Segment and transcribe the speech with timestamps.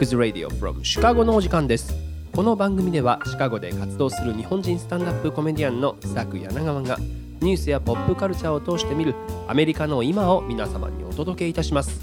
[0.00, 1.94] ズ Radio from シカゴのお時間です。
[2.34, 6.96] この番組ではシカゴで活動する日本人スタンダップコメディアンのサク柳川が
[7.40, 9.14] ニュースやポップカルチャーを通して見る
[9.46, 12.00] アメリカの今を皆様にお届けいたします。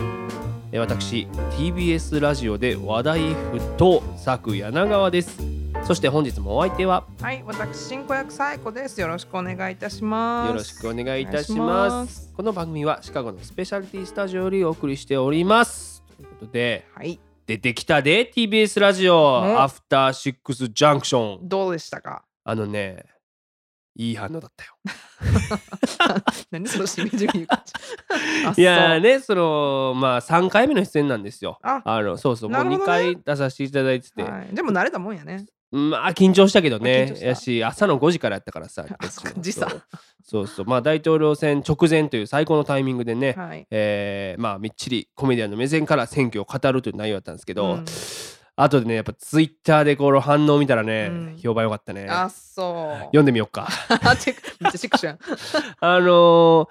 [0.72, 5.42] え私 TBS ラジオで話題沸騰サク柳川です。
[5.84, 9.02] そして本日もお相手ははい、私新子役サイコです。
[9.02, 10.50] よろしくお願いいたします。
[10.50, 11.60] よろしくお願いいたします。
[11.60, 12.34] お願いします。
[12.36, 16.04] この番組はシカゴのスペシャリティスタジオよりお送りしております。
[16.16, 19.42] ということではい、出てきたで TBS ラジオ。
[19.42, 22.24] んアフターシックスジャンクションどうでしたか？
[22.44, 23.06] あのね
[23.96, 24.76] いい反応だったよ。
[26.52, 27.74] 何そのしみじみ言う感じ。
[28.46, 31.58] あ いやねそのまあ3回目の出演なんですよ。
[31.64, 33.16] あのそうそうもう2なるほどね。
[33.16, 35.48] 回出させていただいてて、はい、でも慣れたもんやね。
[35.72, 37.16] まあ緊張したけどね。
[37.22, 38.86] やし朝の5時からやったからさ
[39.38, 39.68] 時差。
[40.24, 40.48] そう。
[40.48, 43.68] そうまあ大統領選直前という最高のタイミングでね、はい。
[43.70, 47.86] えーまあみっちりコメディアンの目線から選挙を語るという内容だったんですけど、うん。
[48.56, 51.38] あとでねやっぱツイッターでこの反応を見たらね、うん。
[51.38, 52.08] 評判良かったね。
[52.10, 53.00] あ、そう。
[53.06, 53.68] 読んでみようか。
[55.80, 56.68] あのー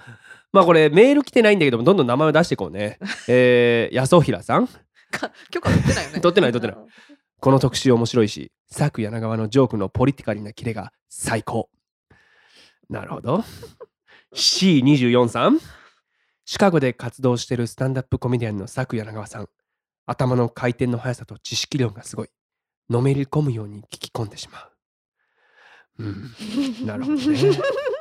[0.51, 2.99] まあこれメール来てないんだけどもどんどん名前を出していこうね。
[3.29, 4.67] えー、安平さん。
[5.11, 6.21] か許可取ってないよね。
[6.21, 6.87] 取ってない取ってない
[7.41, 11.71] この特集面白いし佐久柳川のジョークのポリティカリなキレが最高。
[12.91, 13.45] なるほど。
[14.35, 15.59] C24 さん。
[16.45, 19.49] シカゴで活動してるスタンダップコメディアンの佐久柳川さん。
[20.07, 22.29] 頭の回転の速さと知識量がすごい。
[22.91, 24.69] のめり込むように聞き込んでしま
[25.99, 26.05] う。
[26.05, 26.07] う
[26.83, 26.87] ん。
[26.87, 27.39] なるほどね。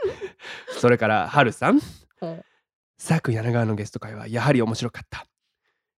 [0.79, 1.79] それから春さん。
[2.21, 2.43] うん
[2.99, 5.27] 佐久柳川のゲスト会はやはり面白かった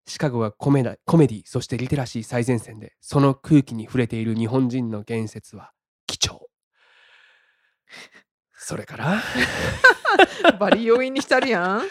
[0.09, 5.72] シカゴがコメダコメディそしてリテラシー最前線でその空気に触れている日本人の言説は
[6.08, 6.47] 貴重。
[8.58, 9.22] それから
[10.59, 11.81] バリ要因に浸るやん。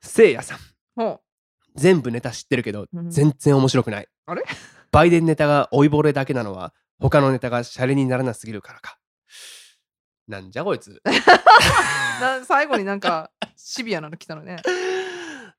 [0.00, 0.58] せいやさん。
[0.94, 1.22] ほ
[1.74, 3.10] 全部ネタ知ってるけどうん。
[3.10, 4.44] 全然面白くない、あれ？
[4.92, 8.98] バイデンネタが老いぼれだけなのは他のネタがシャレにならなすぎるからか。
[10.28, 11.00] なんじゃこいつ。
[12.46, 14.56] 最後になんかシビアなの来たのね。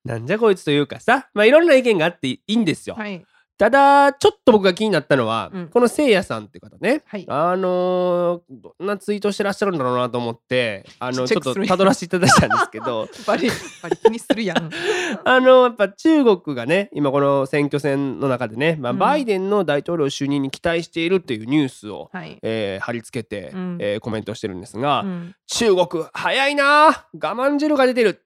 [0.08, 3.26] なんじゃこいつというかさまあいろんな意見があっていいんですよ、はい。
[3.58, 5.68] ただちょっと僕が気になったのは、うん。
[5.70, 7.26] このせいやさんっていう方ね、はい。
[7.28, 13.08] あのーどんなツイートしてらっしゃるんだろうなと思ってあのちょっとたどらせていただいたんですけど。
[13.26, 13.50] バリ
[13.82, 14.70] バリ気にするやん。
[15.26, 19.00] あのやっぱ中国がね今この選挙戦の中でね、まあ、うん。
[19.00, 22.38] バイデンの大統領就任に期待しているっていうニュースを、はい。
[22.44, 23.78] えー貼り付けて、うん。
[23.82, 25.36] えーコメントしてるんですが、うん。
[25.48, 28.10] 中国早いな我慢汁が出てる。
[28.10, 28.24] ってい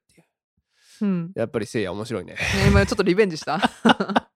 [1.02, 1.32] ううん。
[1.36, 2.40] やっぱりせいや面白いねね
[2.70, 3.60] 今ちょっとリベンジした？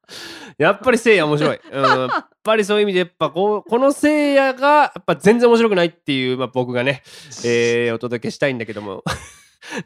[0.58, 1.60] やっぱりせいや面白い。
[1.72, 7.02] うん、やっぱりそういう意味でやっぱこうこのせいやがやっぱ全然面白くないっていう、まあ、僕がね、
[7.46, 9.04] えーお届けしたいんだけども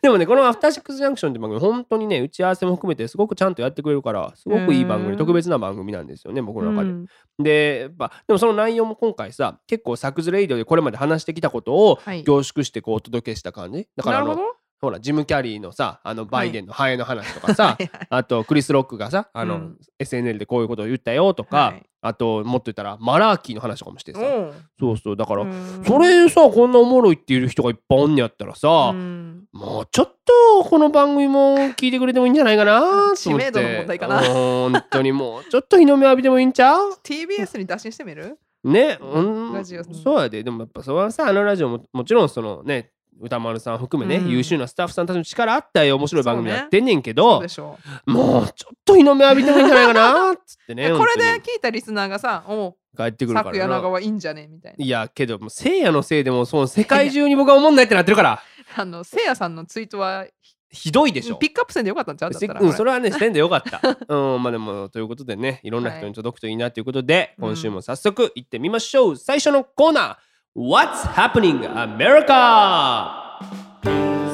[0.02, 6.90] でもねこの「アフターシックスジャンクション」って番組本当にね打ち合わせも含めてすごくちゃんとやってくれるからすごくいい番組特別な番組なんですよね僕の中で。
[6.90, 7.06] うん
[7.42, 14.38] でやっぱでもその内容も今回さ結構サクズレイディオでこれまで話してきたことをはい凝縮してこうお届けした感じだからあの
[14.82, 18.08] ほらジム・キャリーのさあのバイデンのハエの話とかさ、 はいはい。
[18.10, 19.78] あとクリス・ロックがさあの、うん。
[20.00, 21.84] SNL でこういうことを言ったよとか、はい。
[22.02, 25.84] あともっと言ったらマラーキーの話とかもしてさ、おそうそうだから、うん。
[25.86, 29.44] それさこんなおもろいっていう人がいっぱいおんねやったらさ、うん。
[29.52, 33.18] もうちょっとこの番組も聞いてくれてもいいんじゃないかなと思って。
[33.18, 34.22] 知名度の問題かな。
[34.22, 38.38] 本当にもうちょっと日の目浴びてもいいんちゃう？TBS に打診してみる？
[38.64, 39.54] ね、うん。
[39.54, 40.42] ラジオそうやで。
[40.42, 44.30] でもやっぱそれはさあのラジオももちろんそのね歌丸さん含めね、うん。
[44.32, 53.82] 優秀なスタッフさんたちの力あったよ面白い番組やってんねんけそど、うでしょもうちょっと日の目浴びてもいいんじゃないかなっつってねう これで本聞いたリスナーがさ「お帰ってくるからな。
[53.82, 54.84] 川いいんじゃね?」みたいな。
[54.86, 58.42] いやけどもうせいやのせいでもうその世界中に僕は思んないってなってるから。
[58.76, 60.26] あのせいやさんのツイートは
[60.72, 61.36] ひどいでしょ。
[61.38, 62.30] ピックアップせんでよかったんちゃう？
[62.30, 62.92] うん、そこれ。
[62.92, 63.82] れはね、してんでよかった。
[64.08, 69.18] うん、まあでも、ということでね、いろんな人に届くといいなということで、はい今週も早速行ってみましょう。
[69.18, 70.16] 最初のコーナー、
[70.60, 72.28] What's Happening America?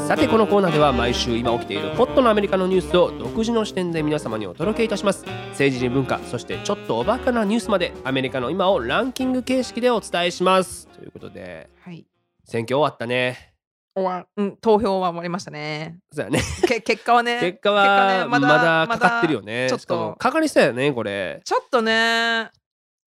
[0.07, 5.23] さてこのコーナーでは毎週今起きているホットなアメリカのニュースを独自の視点で皆様にお届けいたします。
[5.49, 10.87] 政治に文化そしてちょっとおバカなニュースまでアメリカの今をランキング形式でお伝えします。
[10.87, 12.07] ということではい。
[12.43, 13.53] 選挙終わったね。
[13.93, 15.99] 終わうん投票は終わりましたね。
[16.11, 16.39] そうやね。
[16.67, 19.67] け結果はね 結果はねまだかかってるよね。
[19.69, 20.15] ちょっと。
[20.17, 21.41] かかりそうやねこれ。
[21.45, 22.49] ちょっとね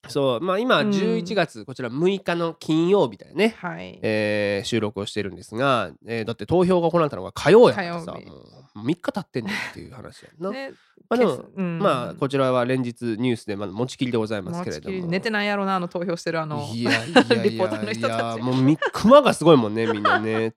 [0.07, 0.91] そうまあ今うん。
[0.91, 3.99] 11月、こちら6日の金曜日だよね、はい。
[4.03, 8.27] えー収録をしてるんですが、えーだって投票が行われたのが火曜やさ火曜日。
[8.27, 10.51] もう3日経ってんねんっていう話やんな。
[10.53, 10.73] ね
[11.09, 11.79] まあでもうん。
[11.79, 15.07] まあこちらは連日ニュースでまだ持ちきりでございますけれども。
[15.07, 20.55] 寝てないやろなあの投票してるあのいやいやいやもうみ熊がすごいもんねみんなね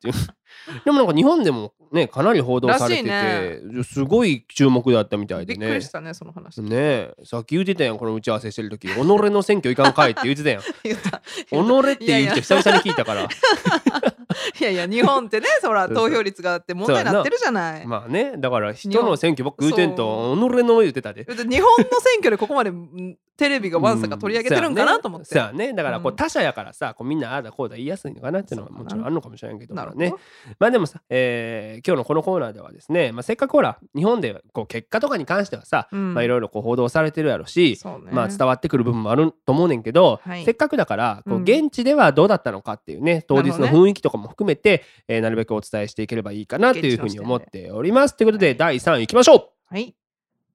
[0.85, 5.67] でもなんか日本でもねかなり報道されてて、らしすごい注目だったみたいびでね。
[5.67, 6.61] っくりしたねその話。
[6.61, 8.87] ねえさっき言ってたやんこの打ち合わせしてる時。
[8.87, 10.61] 己の選挙いかんかいって言ってたやん。
[10.83, 11.21] 言った。
[11.49, 13.27] 己っていう人久々に聞いたから
[14.59, 17.85] いやいや日本ってね そら投票率があって問題になってるじゃない。
[17.85, 21.25] まあねだから人の選挙ばっか言うてんと己の言ってたで。
[21.25, 25.51] 日本の選挙でここまでんテレビがワンサが取り上げてるんかなと思って、そうやね。
[25.51, 25.73] そうやね。
[25.75, 26.15] だからこううん。
[26.15, 30.13] 他者やからさこうみんなああだこうだ言いやすいのかなっていうのはもちろんあるのかもしれんけどね。
[30.59, 38.11] まあでもさ、えー今日のこのコーナーではですね、まあ、せっかくほら日本でこう結果とかに関してはさ、いろいろこう報道されてるやろし、ね。
[38.11, 40.45] まあ伝わってくる部分もあると思うねんけど、はい。
[40.45, 41.41] せっかくだからこううん。
[41.41, 48.15] 現地ではどうだったのかっていうね当日の雰囲気とかも含めて、えーなるべくお伝えしていければいいかなというふうに思っております。
[48.15, 48.57] ということで、はい。
[48.57, 49.95] 第3位いきましょはい。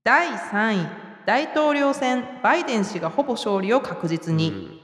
[0.05, 0.89] 第3位。
[1.27, 4.37] 大統領選バイデン氏がほぼ勝利を確実う。
[4.37, 4.81] に、うん。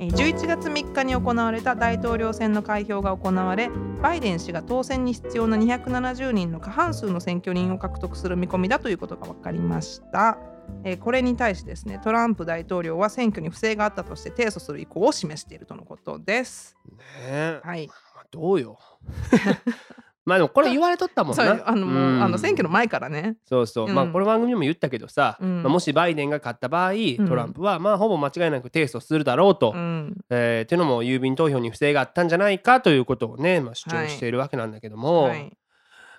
[0.00, 3.70] えー11月3日に行われた大統領選の開票が行われ
[4.00, 10.38] バイデン氏が当選に必要な270人の過半数の選挙人を獲得する見込みだということが分かりました、
[10.84, 16.76] えーこれに対してですねトランプ大統領は選挙に不正があったとして提訴する意向を示しているとのことです。
[16.96, 17.60] ねえ。
[17.62, 17.86] はい。
[17.88, 18.78] まあどうよ。
[20.26, 21.62] まあでもこれ言われとったもんな。
[21.64, 22.22] あの、もううん。
[22.22, 23.36] あの選挙の前からね。
[23.46, 23.94] そうそう、うん。
[23.94, 25.62] まあこの番組でも言ったけどさ、うん。
[25.62, 27.26] まあ、もしバイデンが勝った場合、ん。
[27.26, 30.16] トランプはまあほぼ間違いなく提訴するだろうと、うん。
[30.28, 35.56] えーっていうのも郵便投票に不正があったんじゃないかということをね、まあ、主張しているわけなんだけども、はい。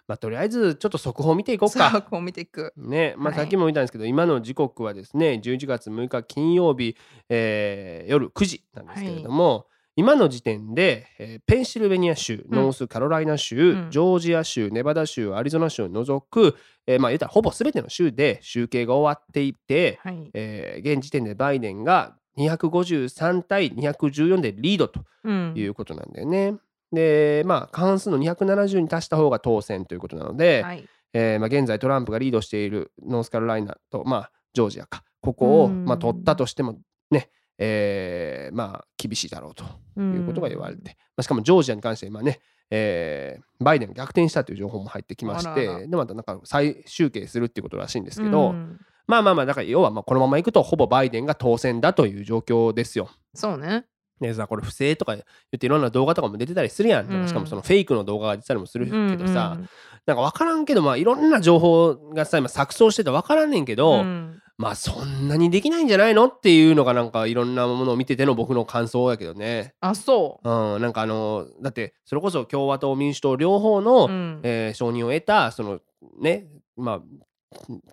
[0.07, 1.91] まあとりあえずちょっと速報見ていこうか。
[1.91, 2.73] さあこう見ていく。
[2.75, 3.37] ねまあ、はい。
[3.37, 6.97] さっきも言ったんですけど、今の時刻はですね11月6日金曜日、
[7.29, 9.67] えー夜9時なんですけれども、
[10.01, 13.91] 今の時点で、えーペンシルベニア州、うんノースカロライナ州、うん。
[13.91, 16.55] ジョージア州ネバダ州アリゾナ州を除く、
[16.87, 25.53] えーまあ言ったらほぼ全ての州で集計が終わっていて、はい、えー現時点でバイデンが253対214でリードとうん。
[25.55, 26.55] いうことなんだよね。
[26.91, 30.85] でまあ過半数の270に達した方が当選ということなので、はい。
[31.13, 35.83] えーまあ、現在トランプがリードしているノースカロライナと、まあ、ジョージアかここを、うん。
[35.83, 36.79] まあ、取ったとしても
[37.11, 37.29] ね、
[37.63, 39.63] えーまあ厳しいだろうと
[40.01, 42.39] いうことが言われて、まあ、しかもジョージアに関して今ね、
[42.71, 48.79] えーバイデンが逆転したという情報も入ってきましてでまたなんか再集計するっていうことらしいんですけど、うん。
[49.05, 53.09] まあまあまあだから要はまあこのままいくとほぼバイデンが当選だという状況ですよ。
[53.35, 53.85] そうね。
[54.19, 57.27] でさこれ不正とか言っていろんな動画とかも出てたりするやん、うん。
[57.27, 59.69] しかもそのフェイクの動画が出てたりもするけどさ、うん
[60.07, 69.73] なんか分からんけどまあいろんな情報がさ今錯綜してて分からんねんけど、うんまあそんなにできないんじゃないのっていうのがなんかいろんなものを見てての僕の感想やけどね。
[69.79, 70.49] あそう。
[70.49, 74.39] うん、なんかあのだってそれこそ共和党民主党両方の、うん。
[74.43, 75.79] えー承認を得たその
[76.19, 77.01] ねまあ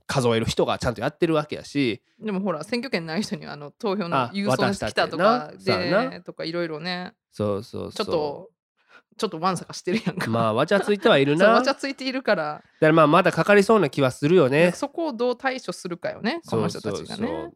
[0.06, 2.02] 数える人がちゃんとやってるわけやし。
[2.20, 5.52] でもほら選挙権ない人にはあの投票のあ郵送渡して来たとかな。
[5.58, 7.14] そうやでとかいろいろね。
[7.32, 7.92] そうそうそう。
[7.92, 8.50] ちょっと
[9.18, 10.30] ちょっとワンサかしてるやんか。
[10.30, 14.72] まあわちゃついてはいる そうなだかわちゃついているから、らまあまだかかりそうな気はするよね。
[14.74, 17.04] そこをどう対処するかよねこの人たちがね。
[17.06, 17.26] そうそう。
[17.26, 17.52] そう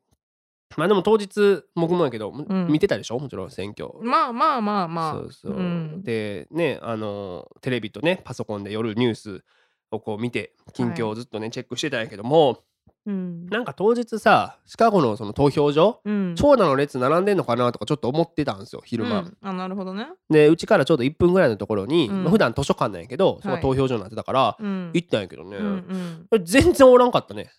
[0.76, 2.66] まあでも当日僕もやけど、ん。
[2.68, 3.18] 見てたでしょ？
[3.18, 3.90] もちろん選挙。
[4.02, 5.12] まあまあまあまあ。
[5.14, 6.02] そうそう、ん。
[6.02, 9.44] でねあのテレビとねパソコンで夜ニュース
[9.90, 12.64] をこう見て近況をずっとね、チェックしてたんやけども
[13.06, 13.46] うん。
[13.46, 16.34] なんか当日さシカゴのその投票所うん。
[16.36, 19.36] 長蛇の列並んでんのかなとかちょっと思ってたんですよ昼間、うん。
[19.42, 20.08] あなるほどね。
[20.30, 22.22] でうちからちょうど1分ぐらいのところに、うん。
[22.22, 24.90] まあ普段図書館なんやけどそこはい投票所になってたから、うん。
[24.92, 26.44] 行ったんやけどね、うんうん。
[26.44, 27.50] 全然おらんかったね。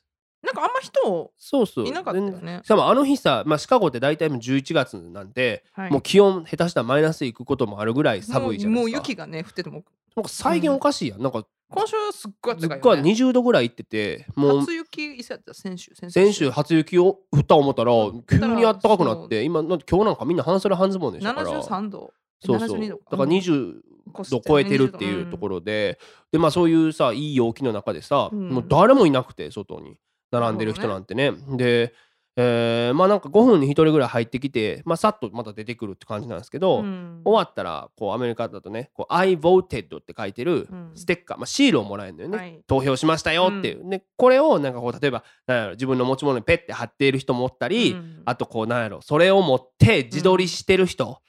[0.44, 1.88] なんかあんま人そうそう。
[1.88, 2.60] いなかったよね。
[2.64, 5.92] しかもあの日さ、まあ、シカゴって大体もう11月なんで、はい。
[5.92, 8.70] もう気温下手したらマイナスいくこともあるぐらい寒いじゃないですか。
[8.70, 9.84] もう雪がね降ってても。
[10.16, 17.92] なんか再現おかしいやん、なんか今週すっごいすっごい暖かいよね20度ぐらい行っててもう初雪いつやった先週先先週初雪を降った思ったら
[18.30, 21.50] 急に暖かくなって今今日なんかみんな半袖半ズボンでしたから。
[21.50, 22.14] 73度。
[22.46, 22.80] そうそう。
[22.80, 23.74] 72度だから20
[24.30, 25.98] 度超えてるっていうところで、
[26.32, 28.50] でまあそういうさいい陽気の中でさ、うん。
[28.50, 29.98] もう誰もいなくて外に。
[30.34, 31.32] 並んでる人なんてね。
[31.56, 31.94] で、
[32.36, 37.22] えーまあなんか5分に1人ぐらい入ってきてまあさっとまた出てくるって感じなんですけど、うん。
[37.24, 40.92] 終わったらこうアメリカだとねこう I voted って書いてるうん。
[40.96, 42.60] ステッカー、まあ、シールをもらえるんだよね、はい。
[42.68, 48.22] 投票しましたよっていう、でこれをなんかこう例えばなんやろ自分の持ち物にペッて貼っている人もおったり、うん。
[48.26, 51.20] あとこうなんやろそれを持って自撮りしてる人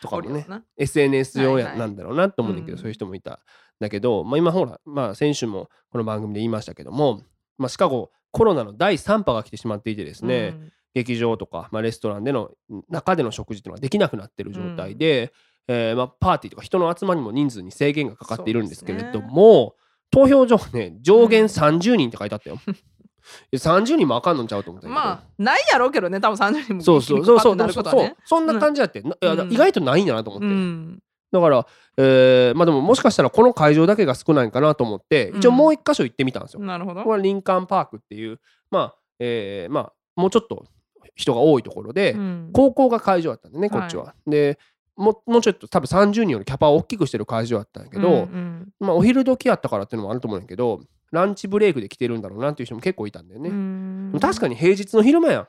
[0.00, 0.46] とかもね、
[0.78, 2.78] SNS 用やなんだろうなと思うんだけど、うん。
[2.78, 3.38] そういう人もいたん
[3.80, 7.22] だけど、まあ、今ほら、まあ、先週もこの番組で言いましたけども、
[7.58, 10.72] まあ、シカゴコロナの第3波が来てしまっていてですね、うん。
[10.94, 12.50] 劇場とか、まあ、レストランでの
[12.88, 15.32] 中での食事っていうのができなくなってる状態で、
[15.68, 19.74] えーまあ、パーティーとか人の集まりも人数に制限がかかっているんですけれども、
[20.10, 22.58] 投票所ね上限30人って書いてあったよ。
[22.66, 24.88] いや30人もあかんのんちゃうと思った。
[24.88, 27.72] まあないやろうけどね多分30人もそうそうそうそうね。
[27.72, 29.52] そうそんな感じだって、うん。
[29.52, 31.02] 意外とないんだなと思って、うん
[31.32, 31.66] だから、
[31.98, 36.60] えーまあでももしかしたらこの会場だけが少ないんかなと思って一応もう一箇所行ってみたんですよ。
[36.60, 37.02] なるほど。
[37.02, 38.40] これはリンカーンパークっていう
[38.70, 40.66] まあ、えーまあもうちょっと
[41.14, 42.50] 人が多いところで、うん。
[42.52, 44.14] 高校が会場だったんでねこっちは。
[44.26, 44.58] で
[44.96, 50.80] ももうちょっと多分30人よりキャパを大きくしてる会場だったんやけど、うんうんまあ、お昼時やったからっていうのもあると思うんやけど
[51.12, 54.18] ランチブレイクで来てるんだろうなっていう人も結構いたんだよね。
[54.20, 55.40] 確かに平日の昼間や。
[55.40, 55.48] ん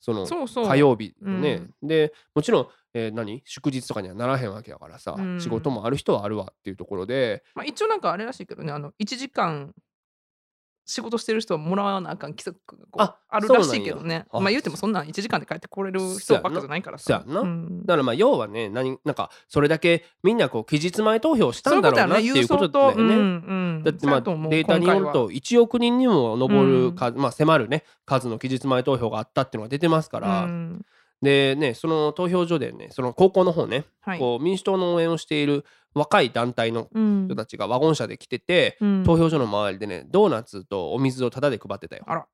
[0.00, 0.66] そのそうそう。
[0.66, 3.42] 火曜日のね、でもちろん、えー何？
[3.44, 5.40] 祝日とかにはならへんわけやからさ、うん。
[5.40, 7.42] 仕事もある人はあるわっていうところで。
[7.54, 9.74] まあ、一応なんかあれらしいけどねあの1時間
[10.84, 12.58] 仕事してる人はもらわなあかん規則
[12.92, 14.26] がああるらしいけどね。
[14.32, 17.22] まあ言うてもそんなん1時間で帰ってこれる人ばっかじゃないからさ。
[17.24, 23.02] そうやんだからまあ要はね何なんかそれだけみんなこう期日前投票したんだろうなっていうことだよね。
[23.02, 23.82] うんうん。
[23.84, 26.90] だってまあデータによる今と1億人にも上うん。
[26.90, 30.86] る数、まあ迫るね数の期日前投票があったっていうのが出てますか回ら、はうん
[31.22, 34.18] でねその投票所でねその高校の方ね、はい。
[34.18, 35.64] こう民主党の応援をしている
[35.94, 37.26] 若い団体のうん。
[37.26, 39.04] 人たちがワゴン車で来てて、うん。
[39.04, 42.04] 投票所の周りでねドーナツとお水をタダで配ってたよ。
[42.06, 42.26] あら。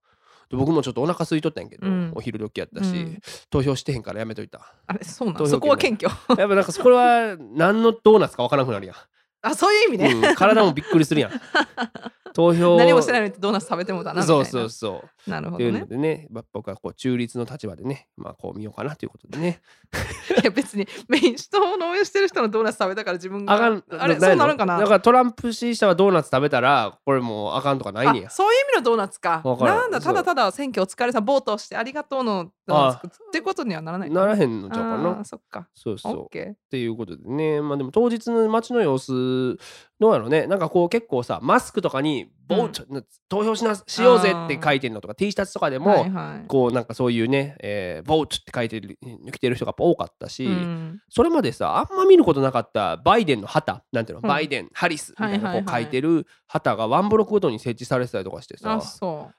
[0.50, 2.12] で僕もちょっとお腹空いとったんやけど、うん。
[2.14, 3.20] お昼時やったし、うん。
[3.50, 4.72] 投票してへんからやめといた。
[4.86, 5.46] あれそうなん？
[5.46, 6.10] そこは謙虚？
[6.38, 8.96] やっぱなんかこれは何のドーナツかわからなくなるやん。
[9.42, 11.30] あそういう意味ね、うん、体もびっくりするやん。
[12.32, 15.30] 投票何もしてないのにドーナツ食べてもだなみたいなそうそうそう。
[15.30, 19.60] なるほどねのでね、まあ僕はこう中立の立場でね、まあこう見ようかなということでね。
[20.42, 24.78] いや別に民主党の応援してる人のドーナツ食べたから自分があかん、あれそうなるんかな？
[24.78, 28.30] だからトランプ支持者はドーナツ食べたら、これもうあかんとかないねやあ。
[28.30, 35.24] そういう意味のドーナツかなんだただただ選挙お疲れさんボートしてありがとうのドーナツってことにはならないならへんのちゃうかあなー。
[35.24, 36.12] そっかそうそう。
[36.12, 39.56] っオッケーていうことでね、まあでも当日の街の様子、
[40.00, 40.46] どうやろうね。
[40.46, 46.46] なんかこう結構さ、マスクとかに、ボート、投票しなしようぜって書いてるのとか、T シャツとかでも、はいはい。
[46.48, 48.98] こうなんかそういうね、えー、ボートって書いてる
[49.32, 58.80] 来てる人が多かったし、うんそれまでさあんま見ることなかったバイデンの旗なんていうの、うんバイデンハリスみたいなこう書いてる旗がワンブロックごとに設置されてたりとかしてさ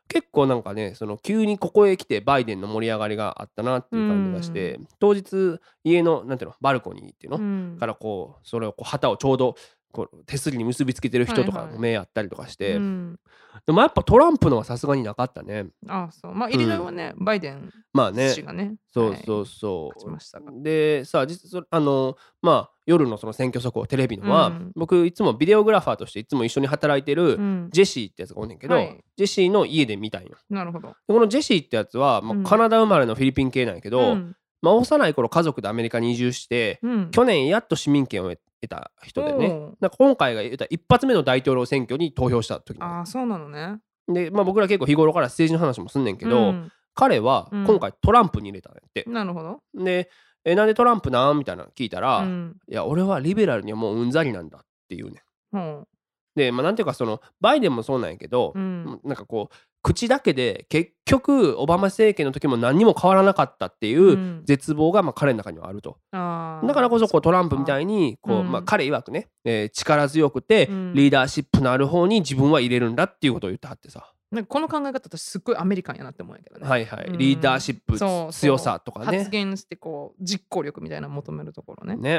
[0.07, 9.55] 結構なんかねその急にここへ来てバイデンの盛り上がりがあったなっていう感じがして、当日家のなんていうのバルコニーっていうう、の、うんからこうそれをこう旗をちょうど
[9.91, 11.75] こう手すりに結びつけてる人とかはいはい。
[11.75, 13.19] の目あったりとかして、うん。
[13.65, 15.67] でもやっぱトランプのはさすがになかったね。
[15.87, 16.33] あそう。
[16.35, 18.29] まあイリノイはね、バイデンまあね。
[18.29, 19.45] 氏がねそうはいそう。
[19.45, 24.71] そう、勝ちましたがでさ実そあのまあ夜のその選挙速報テレビのは、うん。
[24.75, 27.69] 僕いつもビデオグラファーとしていつも一緒に働いてるうん。
[27.71, 29.03] ジェシーってやつがおんねんけど、はい。
[29.17, 30.37] ジェシーの家で見たんよ。
[30.49, 30.89] なるほど。
[30.89, 32.43] でこのジェシーってやつは、まあうん。
[32.43, 37.11] カナダ生まれのフィリピン系なんやけど、うんまあ、幼い頃家族でアメリカに移住して、うん。
[37.11, 39.47] 去年やっと市民権を得得た人でね。
[39.47, 43.79] おうなんか今回が言った一発目の大統領選挙に投票した時あそうなのね。
[44.07, 46.71] で、まあ、僕ら結構日頃から政治の話もすんねんけど、うん。
[46.93, 47.65] 彼はうん。
[47.65, 50.09] 今回トランプに入れたんやって、なるほど、で
[50.43, 51.37] えなんでトランプなん？
[51.37, 52.57] みたいなの聞いたら、うん。
[52.67, 55.21] いや俺はリベラルにはもううんざりなんだっていうね
[55.53, 55.87] ほ
[56.35, 58.99] でまあなんていうかそのバイデンもそうなんやけどう、うん。
[59.05, 64.41] なんかこう口だけで結局オバマ政権の時も何にも変わらなかったっていううん。
[64.45, 65.97] 絶望がまあ彼の中にはあると。
[66.11, 66.67] あー。
[66.67, 67.85] だからこそこうトランプみたいい。
[67.85, 68.51] にこう、うん。
[68.51, 70.93] まあ、彼曰くね、えー力強くてうん。
[70.93, 77.17] リーダーシップのある方に自分は入れるんだっていうことを言ってはってさ、なんかこの考え方私すっごいアメリカンやなって思うんやけどね、はいはい、うん。
[77.17, 79.17] リーダーシップ強さとかね。
[79.17, 81.95] 発言してこう実行力みたいなの求めるところね。
[81.95, 82.15] ね。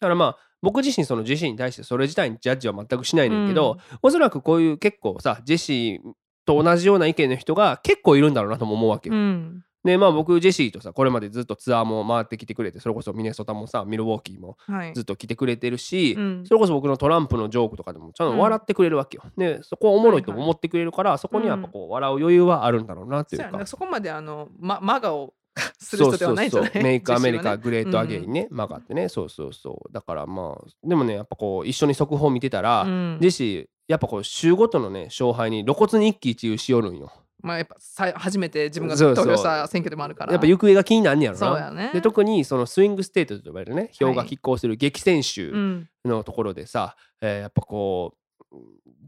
[0.00, 6.12] だからまあ僕自身そのジェシーに対してそれ自体にジャッジは全くしないねんけど、おそらくこういう結構さジェシー
[6.44, 9.16] と同じような意見の人が結構いるんだろうなとも思うわけよ。
[9.16, 19.24] うんでまあ僕ジェシーとさこれまでずっとツアーも回ってきてくれてそれこそミネソタもさミルウォーキーもはいずっと来てくれてるし、うんそれこそ僕のトランプのジョークとかでもちゃんと笑ってくれるわけよ。
[19.36, 23.66] でそこはおもろいとはいはい思ってくれるから、そこにはやっぱこう笑う余裕はあるんだろうなっていうかそうやね。
[23.66, 25.34] そこまであの、ま、 MAGA を
[25.78, 26.70] する人ではないんじゃない？
[26.70, 26.90] そうそうそう。
[26.90, 29.08] Make America Great Agai n ね、 MAGA ってね。
[29.08, 29.92] そうそうそう。
[29.92, 33.18] だからまあでもねやっぱこう一緒に速報見てたら、うん。
[33.20, 37.12] ジェシーやっぱこう週ごとのね勝敗に露骨に一喜一憂しよるんよ。
[37.42, 40.32] まあやっぱさ初めて自分が投票した選挙でもあるから。
[40.32, 41.38] やっぱ行方が気になんねやろ？
[41.38, 41.90] なね。
[41.92, 48.14] で特にその swing state と呼ばれるね票が拮抗する激戦、うん、州のところでさ、えーやっぱこ
[48.50, 48.56] う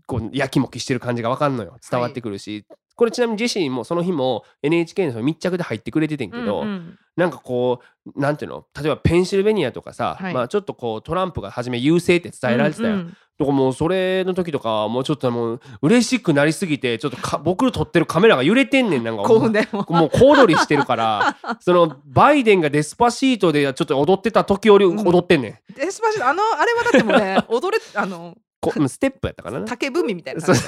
[0.06, 1.76] こうやきもきしてる感じが分かんのよ。
[1.90, 2.64] 伝わってくるし、
[2.96, 6.98] これちなみにジェシーもその日も NHK のその密着で入ってくれててんけど、うんうん。
[7.16, 8.66] なんかこうなんていうの？
[8.74, 10.34] 例えばペンシルベニアとかさ、はい。
[10.34, 13.16] まあちょっとこうトランプが初め優勢って伝えられてたよ、うんうん。
[13.38, 19.04] とかもうそれの時とかはもうちょっともう嬉しくなりすぎてちょっとか僕の撮ってるカメラが揺れてんねん。
[19.04, 19.84] なんか興奮でも。
[19.88, 29.60] もう小躍りしてるから そのバイデンが Despacito でちょっと踊ってた時より踊ってんねん、デスパシートあのあれはだってもうね踊れあのこうんステップやったかな。
[29.62, 30.60] 竹踏みみたいな感じ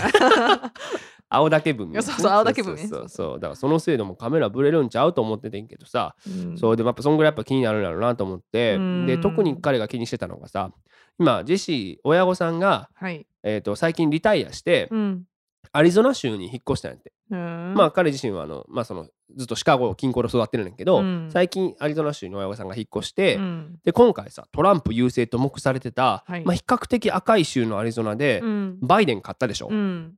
[1.31, 1.91] 青竹文。
[1.91, 3.35] いやそうそう青竹文そうそうそう。
[3.35, 6.59] だからその精度もカメラブレるんちゃうと思っててんけどさ、うん。
[6.59, 9.07] そうでもやっぱそんぐらいやっぱ気になるんだろうなと思ってうん。
[9.07, 10.73] で特に彼が気にしてたのがさ
[11.19, 13.27] 今ジェシー親御さんが、はい。
[13.43, 15.25] えー、と最近リタイアして、うん。
[15.73, 17.75] アリゾナ州に引っ越したんやって、うん。
[17.77, 19.07] まあ彼自身はあの、まあ、その
[19.37, 21.29] ずっとシカゴ近郊で育ってるんだけど、うん。
[21.31, 23.79] 最近アリゾナ州に親御さんが引っ越して、うん。
[23.85, 26.45] で今回さトランプ優勢と目されてた、はい。
[26.45, 28.79] まあ、比較的赤い州のアリゾナで、うん。
[28.81, 30.15] バイデン勝ったでしょ、うん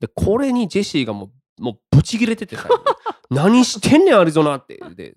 [0.00, 2.68] でこれにジェシーがもうもうブチギレててさ
[3.30, 4.80] 何してんねんアリゾナって。
[4.96, 5.14] で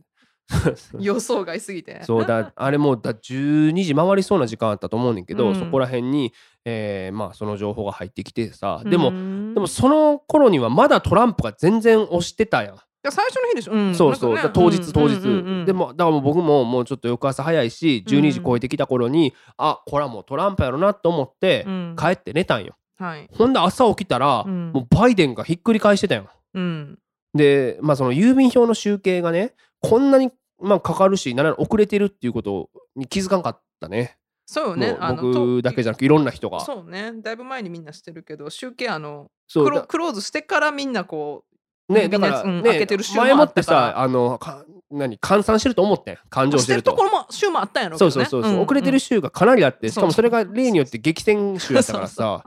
[1.00, 2.02] 予想外すぎて。
[2.04, 5.56] そうだあれもうだ12時回りそうな時間あったと思うねんけど、うん。
[5.56, 6.34] そこら辺に、
[6.66, 9.54] えーまあその情報が入ってきてさでも、うん。
[9.54, 12.76] でもその頃にはまだトランプが全然押してたやん、
[13.10, 13.96] 最初の日でしょ、うん。
[13.96, 14.44] そうそう、ね。
[14.44, 21.96] だ当日当日、うんうんうんうんでもだからもう僕ももうちょっと翌朝早いし12時超えてきた頃に、あこれはもうトランプやろなと思ってうん。
[21.98, 23.30] 帰って寝たんよ、はい。
[23.32, 24.72] ほんで朝起きたら、うん。
[24.72, 26.28] もうバイデンがひっくり返してたよ。
[26.54, 27.00] うん。
[27.34, 30.32] でまあその郵便票の集計がねこんなに
[30.62, 34.18] まあかかるしな遅れてるっていうことに気づかんかったね。
[34.46, 36.60] そうよね僕だけじゃなくていろんな人が。
[36.60, 37.14] そうね。
[37.22, 41.46] だいぶ前にみんなしてるけど集計あのクロクローズしてからみんなこ
[41.90, 46.18] うねだから、みんなうんね開けてる週も前もってさあのか何換算してると思ってん。
[46.30, 46.92] 勘定してると。
[46.92, 52.44] ところも週もあったんやろそうそうそうそう、遅れてる週がかなりあってしかもそれが例によって激戦州やったからさ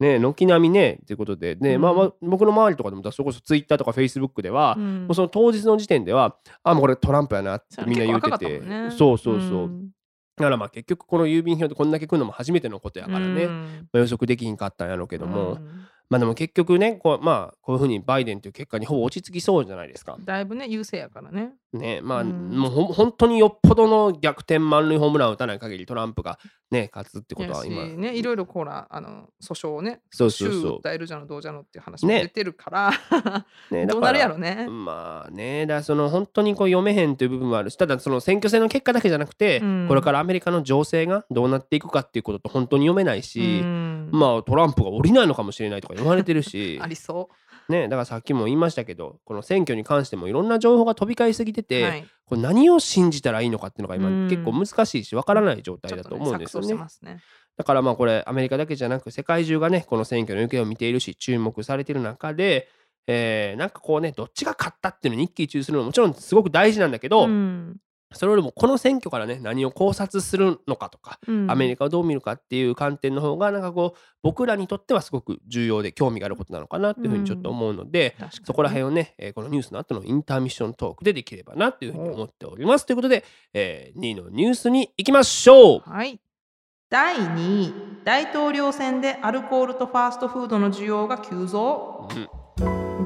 [0.00, 1.56] ね軒並みねっていうことで。
[1.56, 1.80] ね、うん。
[1.80, 5.06] まあまあ僕の周りとかでもそれこそツイッターとかフェイスブックでは、うん。
[5.06, 8.90] もうその当日の時点ではあもうこれトランプやなってみんな言うてて、ね。
[8.90, 9.90] そうそうそう、ん。
[10.36, 13.88] だからまあ結局この郵便票でこんだけ来るのも初めてのことやからね、まうん。
[13.92, 15.86] あ予測できひんかったんやろうけども、うん。
[16.10, 20.16] まあでも結局ねこうまあこういうふうにバイデンという結果にほぼ落ち着きそうじゃないですか。
[20.20, 22.50] だいぶね優勢やからねねまあ、うん。
[22.50, 26.38] もうほん本当によっぽどの逆転満塁ホームランを打たない限りトランプが
[26.70, 30.60] ね勝つってことは今ねいろいろほらあの訴訟をねそうそうそう。
[30.60, 32.22] 州訴えるじゃのどうじゃのっていう話もね。
[32.22, 32.90] 出てるから、
[33.70, 34.66] ね どうなるやろね。
[34.68, 39.86] まあねだその本当にこう読めへんという部分もあるしただその選挙戦の結果だけじゃなくて、うん。
[39.88, 44.08] これからアメリカの情勢がどうなっていくかっていうことと本当に読めないし、うん。
[44.12, 46.78] まあトランプが降りないのかもしれないとか言われてるし。
[46.82, 47.28] ありそ
[47.68, 51.64] ねだからさっきも言いましたけどこの選挙に関してもいろんな情報が飛び交いすぎてう。
[51.64, 56.76] て、はい、これ何を信じたらいいのかっていうのが今うん結構難しいしわからない状態だと思うんですよね。
[57.56, 62.68] だからまあこれアメリカだけじゃなく世界中がねこの選挙の行方を見ているし注目されている中で、
[63.06, 67.76] えーなんかこうねどっちが勝ったっていうのを一喜一憂するのももちろんすごく大事なんだけど、うん
[68.12, 82.86] それよりもこの選挙からね何を考察するのかとか、うんアメリカをどう見るかっていう観点の方がなんかこう僕らにとってはすごく重要で興味があることなのかなっていうふうにちょっと思うので、確かにねそこら辺をね、えーこのニュースの後のインターミッショントークでできればなっていうふうに思っております。
[82.86, 86.18] ということで、え2位のニュースに行きましょうはい。
[86.90, 92.08] 第2位、大統領選でアルコールとファーストフードの需要が急増。
[92.10, 92.37] うん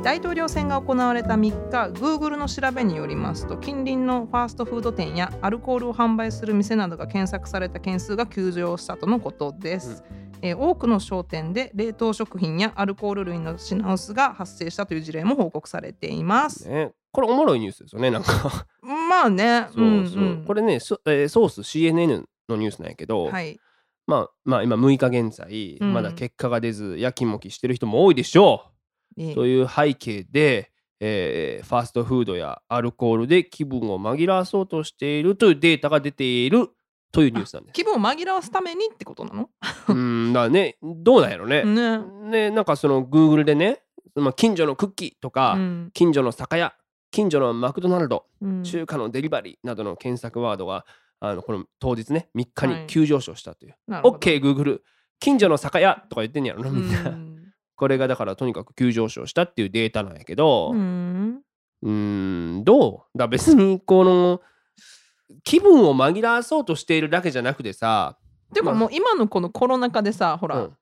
[0.02, 10.02] 大統領選が行われた3日、Google の調べによりますと、近隣のファーストフード店やアルコールを販売する店などが検索された件数が急増したとのことです。
[10.42, 16.68] えー多くの商店で冷凍食品やアルコール類の品薄が発生したという事例も報告されています。
[16.68, 18.66] ね、これおもろいニュースですよねなんか。
[18.82, 20.44] まあね、 そうそう、んん。
[20.44, 23.60] これねそ、えーソース CNN のニュースなんやけど、はい、
[24.08, 25.92] まあまあ今6日現在、うん。
[25.92, 30.70] まだ結果が出ずやきもきしてる人も多いでしょえーうという背景で、
[31.00, 36.68] えーファーストフードやアルコールで気分を紛らわそうとしているというデータが出ている
[37.12, 37.72] というニュースなんです。
[37.74, 39.50] 気分を紛らわすためにってことなの？
[39.88, 41.62] うんだねどうなんやろね。
[41.64, 41.98] ね。
[41.98, 43.82] ねなんかその Google でね、
[44.14, 46.74] まあ、近所のクッキーとか、うん近所の酒屋
[47.10, 50.86] 近所のマクドナルドうん中華のデリバリーなどの検索ワードが
[51.20, 53.74] あのこの当日ね3日はいに急上昇したという。
[53.86, 54.80] なるほど OKGoogle
[55.20, 57.10] 近所の酒屋とか言ってんやろなみんな。
[57.10, 57.31] うん
[57.82, 61.90] これがだからとにかく急上昇したっていうデータなんやけどううんー
[62.60, 63.18] んどう？
[63.18, 64.40] だ別にこの
[65.42, 68.18] 気分を紛らわそうとしているだけじゃなくてさ
[68.52, 70.72] でももう今のこのコロナ禍でさほら、うん。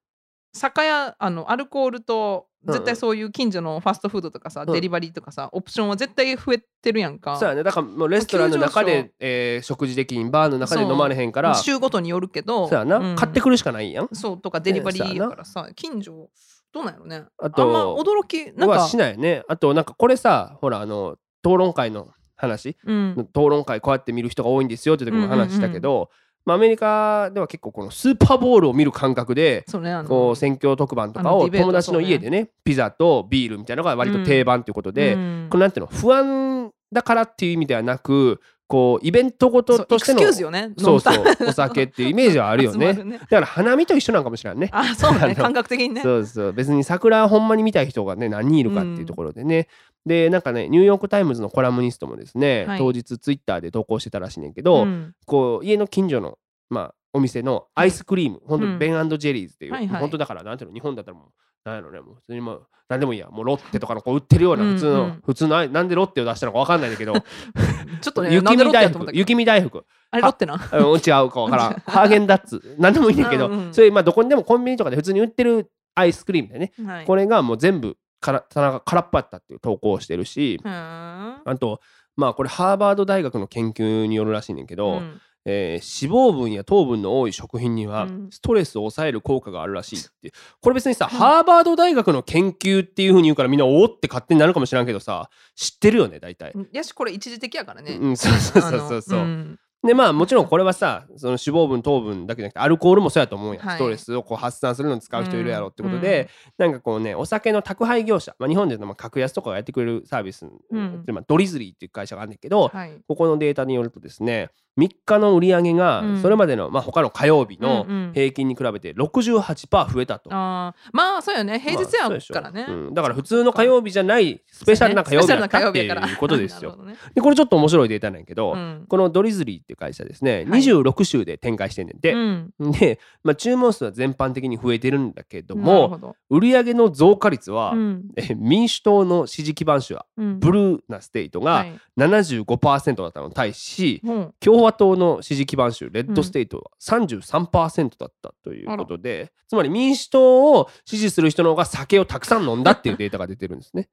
[0.53, 4.73] 酒屋あのアルコールと絶対そういう近所のファストフードとかさ、うん。
[4.73, 7.39] デリバリーとかさオプションは絶対増えてるやんか。
[7.39, 7.63] そうやね。
[7.63, 11.55] だからもうレストランの中で、えー食事できんバーの中で飲まれへんから。
[11.55, 12.69] そう週ごとによるけど。
[12.71, 13.17] やな、うん。
[13.17, 14.09] 買ってくるしかないやん。
[14.13, 16.29] そうとかデリバリーやからさ近所
[16.73, 17.25] どうなんやろね。
[17.39, 18.79] ああんまと驚きなんか。
[18.79, 19.43] はしないね。
[19.49, 22.77] あとなんかこれさほらあの討論会の話。
[22.85, 23.29] うん。
[23.33, 26.11] 討論会こうやって見る人が多いんですよって時も話したけど、
[26.45, 29.65] まあ、アメリカでは結構このスーパーボールを見る感覚で
[30.09, 35.49] こう選挙特番とかを友達の家でねピザとビールみたいなのが割と定番ということで、うん。
[35.51, 40.21] これなんていうの不安だからっていう意味ではなくこうイベントごととしての
[40.53, 40.73] ね。
[40.79, 42.93] そうそうお酒っていうイメージはあるよね。
[42.93, 44.69] ねだから花見と一緒なんかもしれんね。
[44.71, 45.35] あそうね。
[45.35, 46.03] 感覚的にね。
[46.03, 46.53] そうそう。
[46.53, 49.67] 別に桜ほんまに見たい人がね何人いるかっていうところでね、
[50.07, 52.79] でなんかねニューヨーク・タイムズのコラムニストもですね、はい。
[52.79, 55.15] 当日ツイッターで投稿してたらしいねんけど、うん。
[55.27, 58.63] こう家の近所のまあお店のアイスクリーム、ほん。
[58.63, 58.73] うん。
[58.75, 60.01] とベンジェリーズっていう、はいはい。
[60.01, 61.29] 本当だからなんていうの日本だったらもう
[61.65, 64.99] なんやろねもう普通にもう何でもいいやもうロッテとかのこう売ってるような普通のうん。
[64.99, 67.13] うん普通のなんでロッテを出したのかわかんないんだけど
[68.01, 70.55] ちょっとね雪見大福雪見大福あれロッテな？
[70.55, 76.73] うん違うかわからんハーゲンダッツなんでもいいんだけど、うんうんそれまあどこにでもコンビニとかで普通に売ってるアイスクリームでね。
[76.85, 77.05] はい。
[77.05, 81.81] これがもう全部から棚が空っぽやったっていう投稿をしてるし、あと
[82.17, 88.29] まあこれハーバード大学の研究によるらしいねんけど、うんえー脂肪分や糖分の多い食品にはうん。
[88.31, 90.33] ストレスを抑える効果があるらしいって。
[90.61, 96.53] これ別にさ、ハーバード大学の研究っていうふうに言うからみんなおおって勝手になるかもしれんけどさ知ってるよね大体。
[96.73, 97.99] やしこれ一時的やからね。
[98.01, 99.19] うん、そうそうそうそうそう。
[99.21, 99.59] あのん。
[99.83, 103.57] でまあもちろんこれはさその脂肪分糖分だけじゃなくてアルコールもそうやと思うん。
[103.57, 103.77] や、はい。
[103.77, 111.05] ストレスをこう発散するのに使う人いるやろってことで、なんかこうねお酒の宅配業者、まあ、日本でのまあ格安とかがやってくれるサービス、ん。
[111.07, 112.93] まあ、 Drizly っていう会社があるんだけど、はい。
[113.09, 116.23] ここのデータによるとですね3日の売り上げがうん。
[116.23, 118.13] それまでの、まあ、他の火曜日のうんうん。
[118.13, 120.31] 平均に比べて68%増えたと。
[120.33, 121.59] あーまあそうよね。
[121.59, 122.95] 平日やからね、うん。
[122.95, 126.77] だから普通の火曜日じゃないスペシャルな火曜日だったっていうことですよ。
[126.77, 126.95] ね。
[127.15, 128.85] でこれちょっと面白いデータなんやけど、うん。
[128.89, 130.61] この Drizly っていう会社ですね、はい。
[130.61, 132.13] 26州で展開してんねんて。
[132.13, 132.53] うん。
[132.73, 138.05] で、まあ、注文数は全般的に増えてるんだけども売上の増加率は、うん。
[138.17, 140.41] え民主党の支持基盤州はうん。
[140.41, 141.73] ブルーな state がはい。
[141.99, 153.89] 75%だったのに対し、うん共和党の支持基盤州 red state は33%だったということで、つまり民主党を支持する人の方が酒をたくさん飲んだっていうデータが出てるんですね。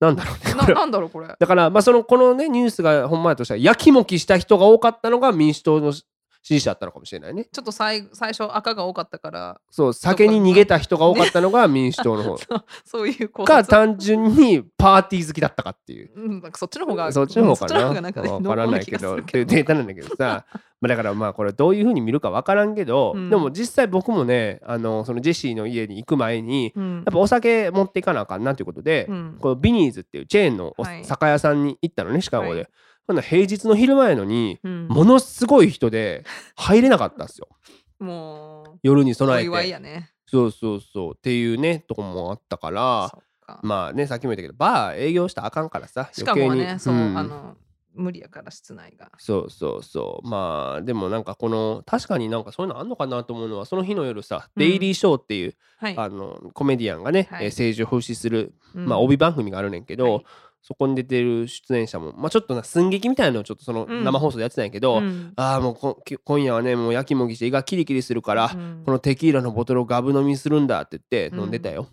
[0.00, 1.28] なんだろうねこれななんだろうこれ。
[1.38, 5.94] だからまあそのこのねニュースがほんまやとしたらやきもきした人が多かったのが民主党の
[6.44, 7.46] 支持者だったのかもしれないね。
[7.50, 12.36] ちょっと最最初赤が多かったからそう酒に逃げた人が多かったのが民主党の方。
[12.36, 16.10] そうそういう考か察単純にパーティー好きだったかっていう。
[16.14, 17.94] うん、なんかそっちの方がそっちの方かな。
[17.94, 20.44] がなんからないけどっていうデータなんだけどさ。
[20.82, 23.30] まあだからまあこれどういうふうに見るかわからんけど、うん。
[23.30, 26.96] でも実際僕もねあのそのジェシーの家に行く前にうん。
[26.96, 29.38] やっぱお酒持っていかなあかんなということで、うん。
[29.40, 31.04] このビニーズっていうチェーンのおはい。
[31.06, 32.68] 酒屋さんに行ったのねシカゴで、はい
[33.06, 34.88] ほんなら平日の昼前やのにうん。
[34.88, 36.24] ものすごい人で
[36.56, 37.48] 入れなかったんですよ。
[38.00, 39.46] も夜に備えて。
[39.46, 40.10] 祝いやね。
[40.26, 41.12] そうそうそう。
[41.16, 43.16] っていうねとこもあったから
[43.62, 47.16] まあねさっきも言ったけどバー営業したらあかんからさしかもねそう、ん。
[47.16, 47.56] あの
[47.94, 49.12] 無理やから室内が。
[49.18, 50.28] そうそうそう。
[50.28, 54.60] まあでもなんかこの確かになんかそういうのあんのかなと思うのはその日の夜さ「うん。
[54.60, 55.94] デイリーショー」っていう、はい。
[55.96, 57.44] あのコメディアンがね、はい。
[57.44, 58.86] えー政治を風刺する、うん。
[58.86, 60.24] まあ、帯番組があるねんけど、はい
[60.66, 64.02] そこに出てる出演者も、まあ、ちょっとな寸劇みたいなのをちょっとそのうん。
[64.02, 65.34] 生放送でやってたんやけど、うん。
[65.36, 68.82] ああもう今夜はねもうやきもきして胃がキリキリするから、うん。
[68.82, 71.40] このテキーラのボトルをガブ飲みするんだって言ってうん。
[71.42, 71.88] 飲んでたよ。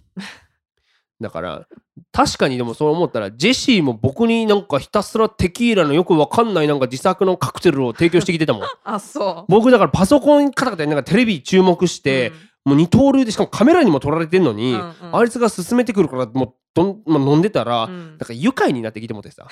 [1.20, 1.68] だから
[2.14, 8.64] 確かにでもそう思ったらジェシーも僕になんかひたすらテキーラのよくわかんないなんか自作のカクテルを提供してきてたもん。
[8.86, 9.52] あそう。
[9.52, 12.32] 僕だからパソコンカタカタながらテレビ注目して、
[12.64, 14.96] もう二刀流でしかもカメラにも撮られてんのに、うんうん。
[15.12, 18.08] あいつが進めてくるからもうどん、まあ、飲んでたら、うん。
[18.10, 19.46] なんか愉快になってきてもってさ。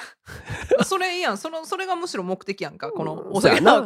[0.77, 1.37] う んそれいいやん。
[1.37, 3.85] そのそれがむしろ目的やんかこのお酒の。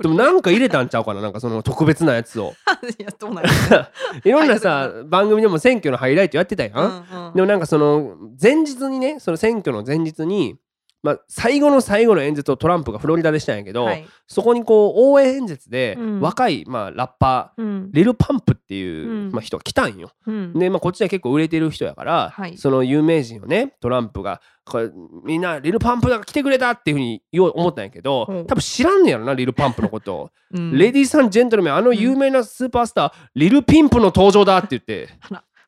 [0.00, 1.20] でもなんか入れたんちゃうかな。
[1.20, 2.54] なんかその 特別なやつを。
[2.98, 3.50] いやどうなんや
[4.24, 7.34] いろんなさ番組でも選挙のハイライトやってたやん、うんうん。
[7.34, 10.56] でもなんかその前日にねその選挙の前日に、
[11.02, 14.06] まあ、最後の最後の演説をトランプがフロリダでしたんやけど、はい。
[14.26, 16.20] そこにこう応援演説でうん。
[16.20, 17.90] 若い、まあ、ラッパーうん。
[17.92, 19.32] リル・パンプっていう、うん。
[19.32, 20.10] まあ、人が来たんよ。
[20.26, 20.52] うん。
[20.52, 22.56] で、まあ、こっちでは結構売れてる人やから、はい。
[22.58, 24.90] その有名人をねトランプがこれ
[25.24, 28.34] みんなリル・パンプが来てくれたっていうふうに言おう思ったんやけど、う。
[28.34, 30.30] ん多分知らんねやろなリル・パンプのことを。
[30.52, 30.76] うん。
[30.76, 35.08] レディーさんジェントルメンあの有名なスーパースター、リル・ピンプの登場だって言って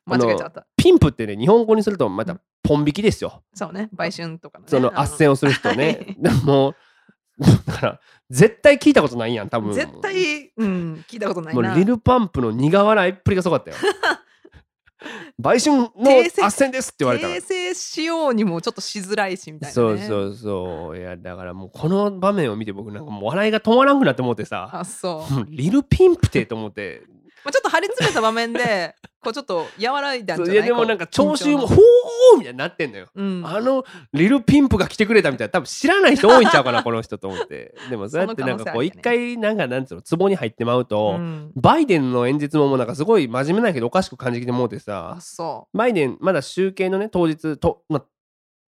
[0.05, 3.43] 間違えちゃったピンプってね日本語にするとまたポン引きですよ。
[3.53, 6.15] そうね売春とかのねその斡旋をする人ね。
[6.19, 6.75] でも
[7.67, 9.73] だから絶対聞いたことないやん多分。
[9.73, 11.69] 絶対、うん、聞いたことないな。
[11.69, 13.77] もうリルパンプの苦笑いっぷりがすごかったよ。
[15.37, 17.41] 売春の斡旋ですって言われたら訂。
[17.41, 19.73] 正しようにもちょっとしづらいしみたいな、ね。
[19.73, 27.03] そうそうそういやだからもうこの場面を見て僕なんかもう笑いが止まらんくなって思ってさあそうリルピンプてと思って
[27.43, 33.07] まあ、ちょっと張り詰めた場面で こうちょっと和らいだんじゃないいやでもなんか聴衆も「こほー!」みたいになってんのよ。
[33.15, 35.51] うん、あのリルピンプが来てくれたみたいな。
[35.51, 37.73] 多分知らない人多いんちゃうかな この人と思って。
[37.89, 41.51] でもそうやってなんかこう一回なんかなんつうのツボに入ってまうと、うん。
[41.55, 45.17] バイデンの演説ももうなんかすごい真面目なんやけどおかしく感じてきてもうてさ。
[45.73, 48.03] バイデンまだ集計のね当日と、まあ、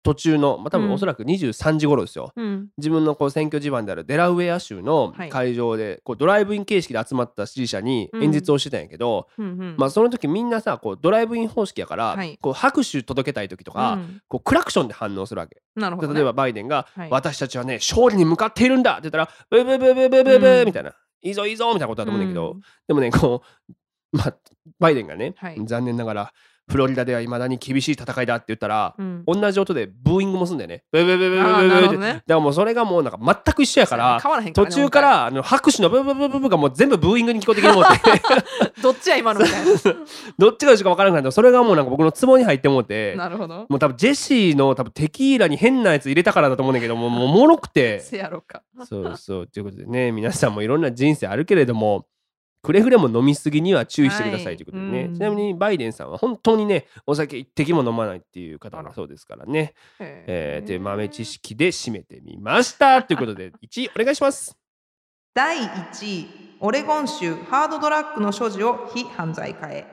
[0.04, 0.84] 途中の、まあ、多うん。
[0.84, 2.68] 分おそらく23時頃ですよ、うん。
[2.76, 5.28] 自分のこう選挙地盤であるデラウェア州のはい。
[5.30, 9.74] 会場でこうドライブイン形式で集まった支持者に演説をしてたんやけど、うんうん。
[9.78, 12.38] まあ、その時みんなさこうドライブイン方式やから、はい。
[12.40, 14.20] こう拍手届けたい時とか、うん。
[14.28, 15.62] こうクラクションで反応するわけ。
[15.76, 17.08] 例えばバイデンが、はい。
[17.10, 22.60] 私たちはね勝利に向かっているんだって言ったらブーブーブーブーブーブーブみたいな、いいぞいいぞみたいなことだと思うんだけど、うん。
[22.86, 23.42] でもねこ
[24.12, 24.34] う、まあ、
[24.78, 25.60] バイデンがね、はい。
[25.64, 26.32] 残念ながら
[26.66, 30.84] フロリダではいまだに厳しい戦いだって言ったら、うん同じ音でブーイングもすんだよね。
[30.92, 34.20] ブーブーブーブーブあーーブーからもうそれがもうなんか全く一緒やから
[34.52, 39.64] 途中からあの拍手のブーブーブーブーブーがもう全部ブーイングに聞こえてきてもうてどっちや今のみたい
[40.38, 52.06] どっちがどっちか分からなくなってそれがもうなんか僕のツボに入ってもうてななるほどもう多分ジェシーの多分テキーラに変なやつ入れたからだと思うんだけどもうもうおもろくてせやろかそうそうということでね皆さんもいろんな人生あるけれども
[52.64, 54.54] くれぐれも飲みすぎには注意してくださはい。
[54.54, 55.14] いということでね、うん。
[55.14, 59.74] ちなみにバイデンさんは本当にねお酒一滴も飲まないっていう方だそうですからね。
[60.00, 63.02] えー、という豆知識で締めてみました。
[63.04, 64.56] ということで1位お願いします。
[65.34, 66.26] 第1位
[66.60, 69.86] オレゴン州ハードドラッグの所持を非犯罪化へ。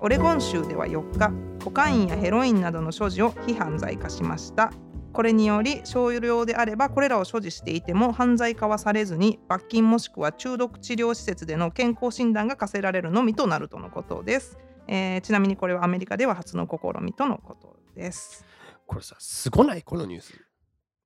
[0.00, 1.30] オレゴン州では4日
[1.62, 4.72] コカインやヘロインなどの所持を非犯罪化しました
[5.12, 18.44] これにより少量であればこれらを所持していても犯罪化はされずに罰金もしくは中毒治療施設での健康診断が課せられるのみとなるとのことです、えーちなみにこれはアメリカでは初の試みとのことです。
[18.86, 19.82] これさすごない？
[19.82, 20.34] このニュース。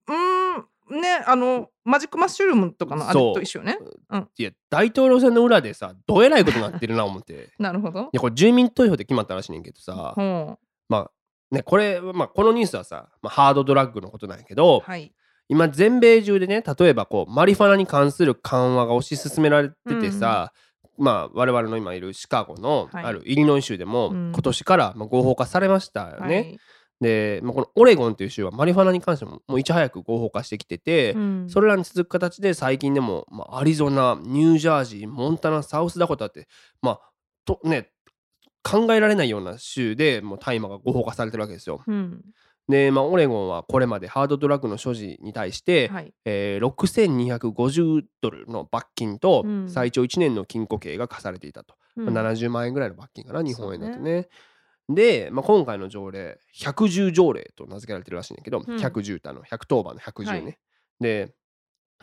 [0.09, 0.59] うー
[0.95, 1.01] ん。
[1.01, 3.77] ねあのマジックマッシュルームとかのあれと一緒よね
[4.39, 7.33] いや大統領選の裏でさどえらいことになってるな思って。
[7.33, 8.09] い なるほど。
[8.13, 10.13] やこれ住民投票で決まったらしいねんけどさ。
[10.15, 11.11] ほまあ
[11.51, 15.13] ねこれ、まあ、このニュースはさ、まあ、ハードドラッグのことなんやけど、うはい。
[15.49, 20.53] 今全米中でね例えばこうマリファナに関する緩和が推し進められててさ、
[20.99, 23.05] まあ我々の今いるシカゴのはい。
[23.05, 24.33] あるイリノイ州でもうん。
[24.33, 26.37] 今年からまあ合法化されましたよね。
[26.37, 26.59] はい。
[27.01, 31.47] で、まあ、このオレゴンという州はマリファナに関してももういち早く合法化してきてて、うん。
[31.49, 36.49] それらに続く形で最近でも、まあ、アリゾナニュージャージーモンタナサウスダコタって
[36.81, 37.01] まあ
[37.45, 37.91] とね
[38.67, 41.83] 考えられないような州でもう大麻が合法化されてるわけですよ。
[41.87, 42.25] うん。
[42.69, 46.13] で、まあ、オレゴンはこれまでハードドラッグの所持に対して、はい。
[46.25, 49.71] えー6250ドルの罰金とうん。
[49.71, 52.13] 最長1年の禁錮刑が課されていたと、うん。
[52.13, 54.29] まあ、70万円ぐらいの罰金かな日本円だとね。
[54.89, 58.77] で、まあ、今回の条例110条例と名付けられてるらしいんだけど、うん。
[58.77, 60.31] 110ってあの110番の110ね。
[60.31, 60.59] はい。
[61.01, 61.35] で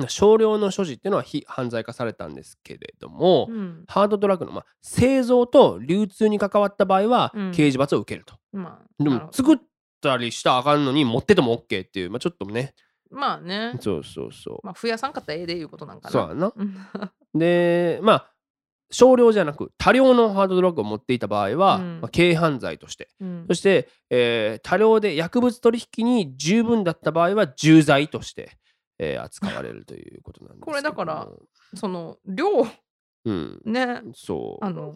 [0.07, 3.83] 少量の所持っていうのは非犯罪化されたんですけれども、うん。
[3.87, 7.51] ハードドラッグの、まあ、製造と流通に関わった場合はうん。
[7.51, 8.35] 刑事罰を受けると。
[8.51, 9.57] まあでも作っ
[10.01, 12.73] たりしたらあかんのに持ってても OK っていう、まあ、ちょっとね。
[13.11, 13.77] まあね。
[13.79, 14.59] そうそうそう。
[14.63, 16.11] まあ増やさんかったらええでいうことなんかな。
[16.11, 16.53] そうやな。
[16.55, 16.75] うん。
[17.39, 18.29] でまあ
[18.93, 22.01] 少量じゃなく多量のハードドラッグを持っていた場合は、うん。
[22.01, 23.09] まあ、軽犯罪として。
[23.19, 23.45] うん。
[23.47, 28.57] そして、えー多量で薬物取引に十分だった場合は重罪として、
[29.11, 31.27] えー扱われるということなんですこれだから
[31.75, 32.47] その量
[33.25, 33.61] うん。
[33.65, 34.65] ねそう。
[34.65, 34.95] あの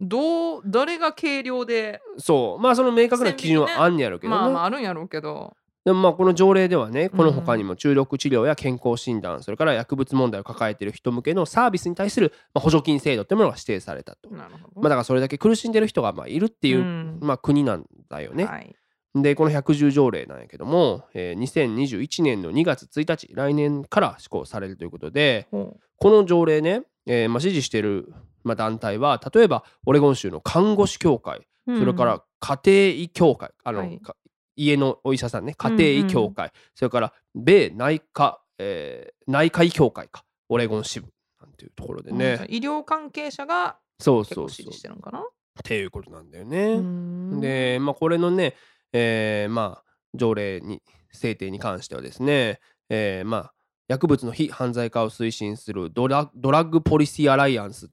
[0.00, 2.62] どう誰が軽量でそう。
[2.62, 5.56] まあその明確な基準はあんねやろうけどね、まあまああるんやろうけど。
[5.84, 14.80] でもまあこの条例ではねこの他うんにも中毒治療や健康診断それから薬物問題を抱えている人向けのサービスに対する、まあ、補助金制度っていうものが指定されたと、なるほど。
[14.80, 17.18] まあ、だからそれだけ苦しんでる人がまあいるっていう、うん。
[17.22, 18.44] まあ、国なんだよね。
[18.44, 18.74] はい
[19.22, 28.12] でこの110条例なんやけども、えー2021年の2月1日来年から施行されるということでほこの条例ね、えーまあ、支持している、
[28.44, 33.98] まあ、団体は例えばオレゴン州の看護師協会うそれから家庭医協会あの、はい。
[34.00, 34.16] か
[34.56, 41.08] 家のお医者さんね家庭医協会、それから米内科、えー内科医協会かオレゴン支部
[41.40, 44.46] なんていうところでうんね、医療関係者がそうそうそう。
[44.46, 45.20] 結構支持してるのかな？
[45.20, 45.22] っ
[45.62, 46.74] ていうことなんだよね。
[46.74, 47.40] うん。
[47.40, 48.54] で、まあ、これのね、
[48.92, 53.52] えーまあ、条例に制定に関してはですね、えーまあ、
[53.88, 57.88] 薬物の非犯罪化を推進するドラドラッグポリシーアライアンスっ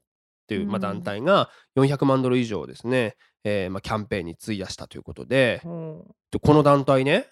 [0.47, 0.81] ていう、まあ、うん。
[0.81, 7.27] 団体が400万ドル以上をですね、えーまあ、キャンペーンに費やしたということでほでこの団体ね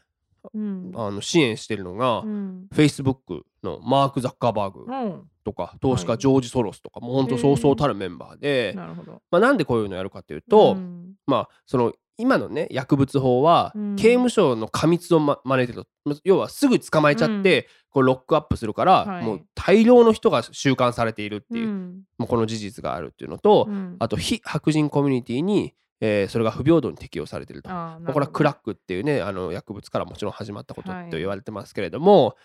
[0.54, 0.92] ううん。
[0.96, 2.68] あの支援してるのが、うん。
[2.74, 5.24] Facebook のマーク・ザッカーバーグうん。
[5.46, 6.18] とか投資家はい。
[6.20, 9.22] ジョージ・ソロスとかもうほんとそうそうたるメンバーで、なるほど。
[9.32, 11.14] まあ、なんでこういうのやるかっていうと、うん。
[11.26, 13.96] まあその今のね薬物法はうん。
[13.96, 19.24] 刑務所の過密をま真似てると要はすぐ捕まえちゃって、こうロックアップするから、はい。
[19.24, 22.02] もう大量の人が収監されているっていう、うん。
[22.18, 23.96] もうこの事実があるっていうのと、うん。
[24.00, 27.70] あと非白人コミュニティに、えーそれが不平等に適用されていると。
[27.70, 31.10] これはクラッックっていうねあの薬物からもちろん始まったことはい。
[31.10, 32.36] と言われてますけれども、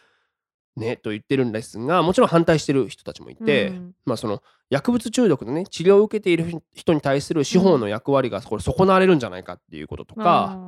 [0.79, 3.73] ねと言ってるんですがもちろん反対してる人たちもいて、
[4.07, 10.59] まあその薬物中毒のね治療を受けている人に対する司法の役割がこれ損なわれるんじゃないかっていうこととか、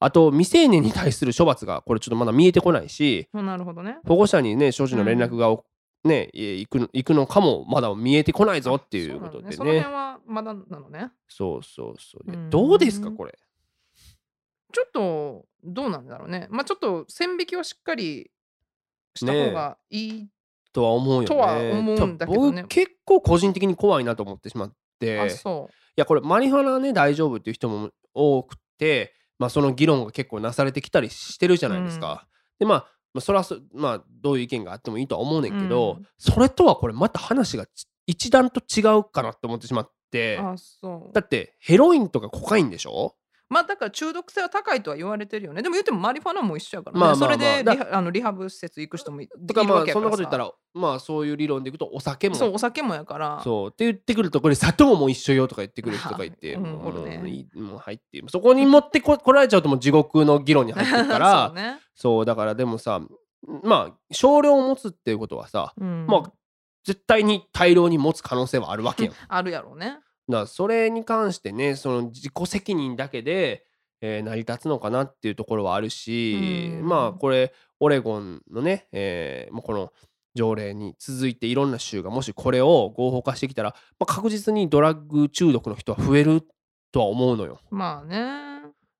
[0.00, 3.98] あと未成年に対する処罰がこれちょっとまだ見えてこないしなるほどね。
[4.06, 5.64] 保護者にね所持の連絡がお
[6.04, 9.50] ねえ行くの行くのかもまだ見えてこないぞっていうことでね。
[9.50, 11.10] ねその辺はまだなのね。
[11.28, 13.36] そうそうそううんどうですかこれ？
[14.72, 16.46] ちょっとどうなんだろうね。
[16.50, 18.30] まあちょっと線引きをしっかり
[19.18, 20.28] した方がいい。
[20.72, 22.62] とは思うよねとは思うんだけどね。
[22.62, 25.18] 僕結構個人的に怖いなと思ってしまって。
[25.18, 32.26] あそいやこれマリファナね大丈夫っていう人も多くて、まあ、その議論が結構なされてきたりしてるじゃないですか。
[32.58, 36.06] でまあまあそれはそまあどういう意見があってもいいとは思うねんけど、うん。
[36.18, 40.40] それとはこれまた話がち一段と違うかなって思ってしまって。
[41.12, 41.20] だ。
[41.20, 43.14] ってヘロインとかコカインでしょ？
[43.48, 45.62] まあだから中毒性は高いとは言われてるよね。
[45.62, 47.00] でも言ってもマリファナも一緒やからね。
[47.00, 53.40] まあまあまあそれでだリハあのリハブ施設行く人もいいとからさそんなこと言ったらまあそういう理論でいくとお酒もそうお酒もやから。
[53.42, 61.78] そうって言ってくるとこれ砂糖も一緒よとか言ってくる人がいて、うんもうおるねいいもう入ってそこに持ってこ来られちゃうともう地獄の議論に入ってるから そうね。
[61.94, 63.00] そうだからでもさ
[63.62, 66.32] まあ少量を持つっていうことはさうんまあ
[66.84, 69.12] 絶対に大量に持つ可能性はあるわけやん。
[69.12, 69.98] だ かあるやろうね。
[70.28, 73.64] らそれに関してねその自己責任だけで、
[74.00, 79.92] えー成り立つのかなっていうところはあるし、うんまあこれオレゴンのね、えーもうこの
[80.34, 86.42] 条例に続いていろんな州がもしこれを合法化してきたら、まあ、確実にドラッグ中毒の人は増える
[86.92, 87.60] とは思うのよ。
[87.70, 88.48] まあね。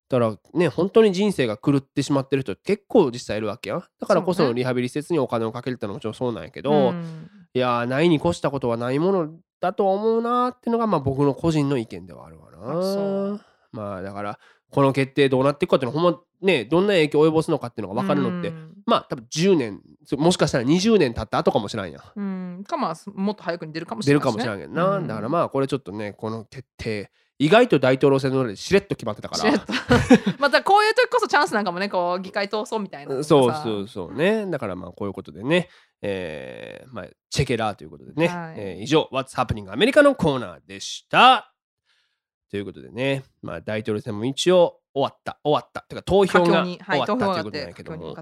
[0.09, 3.83] だからね本当に人生が狂ってしまってる人結構実際いるわけやん。
[3.99, 13.39] だからこそうねそリハビリ施設にお金をかけるってのはもちろんそうなんやけど、んいやーないに越したことはないものだとは思うなーっていうのがまあ僕の個人の意見ではあるわな。
[13.71, 14.39] まあだから
[14.71, 18.73] この決定どうなっていくかっていうのはほんまねどんな影響を及ぼすのかっていうのが分かるのって、うん。
[18.85, 22.01] まあ多分10年そもしかしたら20年経った後かもしれんやん。
[22.15, 22.21] う
[22.59, 25.07] ん、かまあすもっと早くに出るかもしれない出るかもしれんけどな、うん。
[25.07, 29.53] だからまあこれちょっとねこの決定意外と大統領選のしれっと決まってたから。
[30.39, 34.45] またこういう時こそチャンスなんかもねこう議会闘争みたいなそうそうそうね。
[34.45, 35.69] だからまあこういうことでね。
[36.01, 38.55] えーまあチェケラーということでね、はい。
[38.57, 41.53] えー以上 What's Happening アメリカのコーナーでした。
[42.51, 43.23] ということでね。
[43.41, 45.39] まあ大統領選も一応終わった。
[45.41, 45.81] 終わった。
[45.87, 48.15] てか投票が終わった投票があっということなんてやけども。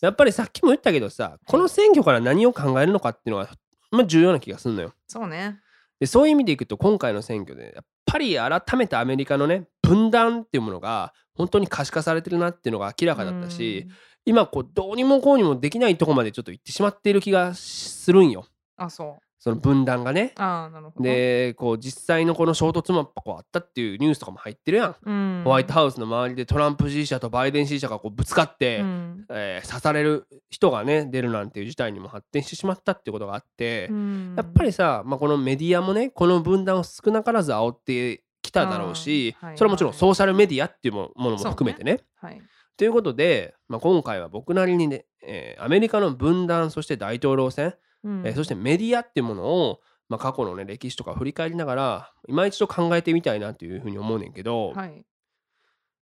[0.00, 3.48] やっぱりさっきも言ったけどさこの選挙から何を考えるのかっていうのは
[3.92, 4.92] まあ重要な気がするのよ。
[5.06, 5.60] そうね。
[6.00, 13.86] でそういう意味でいくと今回の選挙でやっぱり改めてアメリカのね分断っていうものが本当に可視化されてるなっていうのが明らかだったし、
[14.24, 18.44] 今こうどうにもこうにもできないとこまでちょっと行ってしまっている気がするんよ
[18.78, 19.27] うん、あ、そう。
[19.38, 20.32] その分断がね。
[20.36, 24.96] ああ、なるほど。、でこう実際のこの衝突もやっぱこうあったっていうニュースとかも入ってるやん。
[25.04, 42.00] うん、ホワイトハウスの周りでトランプ支持者とバイデン支持者がこうぶつかって、うんえー刺される人がね出るなんていう事態にも発展してしまったっていうことがあって、うんやっぱりさ、まあ、このメディアもねこの分断を少なからず煽ってきただろうし、あーはいそれはもちろんはいソーシャルメディアっていうもものも含めてね。
[42.16, 42.40] はい。
[42.76, 47.74] ということで、まあ、今回は僕なりにね、えーアメリカの分断そして大統領選、
[48.04, 55.04] うんえーそしてメディアっていうものを、まあ、過去のね歴史とか振り返りながら今一度考えてみたいなというふうに思うねんけど、はい。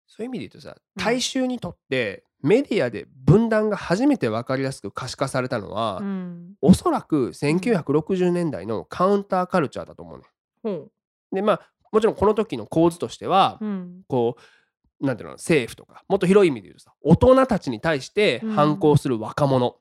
[0.09, 6.55] そういう意味で言うとさうん大衆にとってメディアで分断が初めて分かりやすく可視化されたのは、うん。
[6.61, 10.25] おそらく1960年代のカウンターカルチャーだと思うね
[10.63, 10.89] ほん。
[11.33, 13.65] でまあもちろんこの時の構図としては、う。
[13.65, 14.03] うん。
[14.09, 19.77] こうなんていうの政府とかもっと広い意味で言うとさ大人たちに対してうん反抗する若者、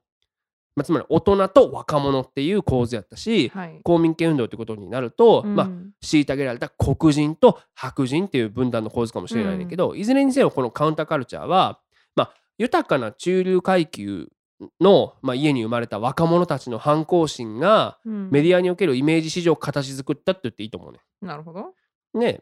[0.76, 3.80] まあ、つまり大人と若者っていう構図やったし、はい。
[3.84, 5.70] 公民権運動ってことになると、うんまあ
[6.04, 11.80] 虐げられた黒人と白人っていう分断の構図かもしれないんだけど、いずれにせよこのカウンターカルチャーは、
[12.16, 14.30] まあ、豊かな中流階級
[14.80, 21.00] の、まあ、家に生まれた若者たちの反抗心がうんメディアにおけるイメージ市場を形作ったって言っていいと思うね。
[21.22, 21.74] なるほど。
[22.14, 22.42] ね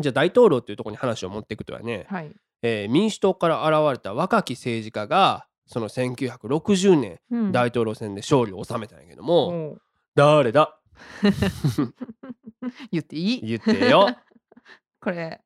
[0.00, 2.30] じゃあ大統領っていうところに話を持っていくとはね、はい。
[2.62, 7.52] えー民主党から現れた若き政治家がその1960年うん。
[7.52, 9.76] 大統領選で勝利を収めたんやけども、
[10.16, 10.76] 誰だ？
[12.90, 13.46] 言っていい？
[13.46, 14.08] 言ってよ。
[15.00, 15.40] これ、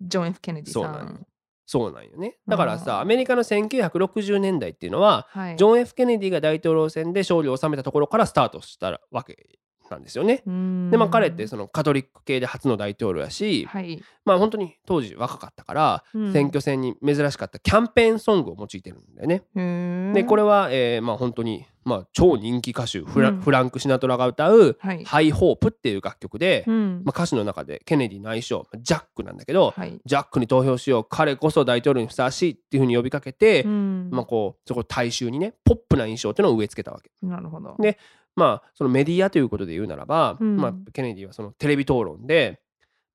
[0.00, 0.82] ジョン・ F・ ケネディさん。
[0.82, 1.20] そうなんよ
[1.68, 2.38] そうなんよね。
[2.46, 5.56] だからさアメリカの1960年代っていうのははい。
[5.56, 9.36] ジョン・ F・ ケネディが大統領選で勝利を収めたところからスタートしたわけ
[9.90, 10.42] なんですよね。
[10.46, 14.02] うんでまあ彼ってそのカトリック系で初の大統領やし、はい。
[14.24, 20.12] まあ本当に当時若かったから、うん選挙戦に珍しかったキャンペーンソングを用いてるんだよね。
[20.14, 30.00] でこれは、えーまあ本当に、まあ、超人気歌手フラ,、うんフランク・シナトラが歌うはい「ハイ・ホープ」っていう楽曲で、うんまあ、歌詞の中でケネディの愛称ジャックなんだけど、はい。
[30.04, 37.10] ジャックに投票しよう彼こそ大統領にふさわしいっていうふうに呼びかけて、うんまあこうそこ大衆にねポップな印象っていうのを植え付けたわけ。
[37.22, 37.76] なるほど。
[37.78, 37.98] で
[38.36, 42.60] まあそのメディアということで言うならば、うんまあ、ケネディはそのテレビ討論で、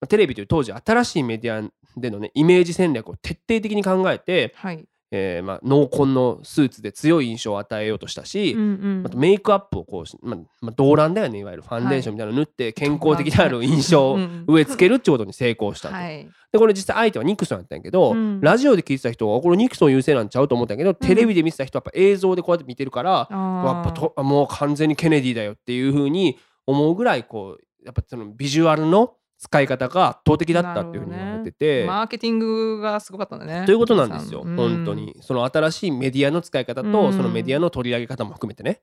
[0.02, 4.86] あテレビという当時新しいメディアでのねイメージ戦略を徹底的に考えて、はい。
[5.14, 9.04] えーまあ、濃紺のスーツで強い印象を与えようとしたし、うんうん。
[9.06, 11.64] あとメイクアップをこうし、まあまあ、動乱だよねいわゆる。
[11.64, 15.96] ファンデーションみたいなの塗って健康的である印象をうん植え付けるってことに成功したと。
[15.96, 16.30] はい。
[16.52, 18.40] でこれ実際相手はニクソンやったんやけど、うん。
[18.40, 31.86] ラジオで聞いてた人はこれニクソン優勢なんちゃうと思ったんやけど、テレビで見てた人はやっぱ映像でこうやって見てるから、あやっぱともう完全にケネディだよっていう風に思うぐらいこうやっぱそのビジュアルの使い方が圧倒的だったっていうふうに言われてて。
[31.88, 33.66] マーケティングがすごかったんだね。
[33.66, 35.18] ということなんですよ、うん本当に。
[35.22, 38.82] その新しいメディアの使い方と、うんそのメディアの取り上げ方も含めてね。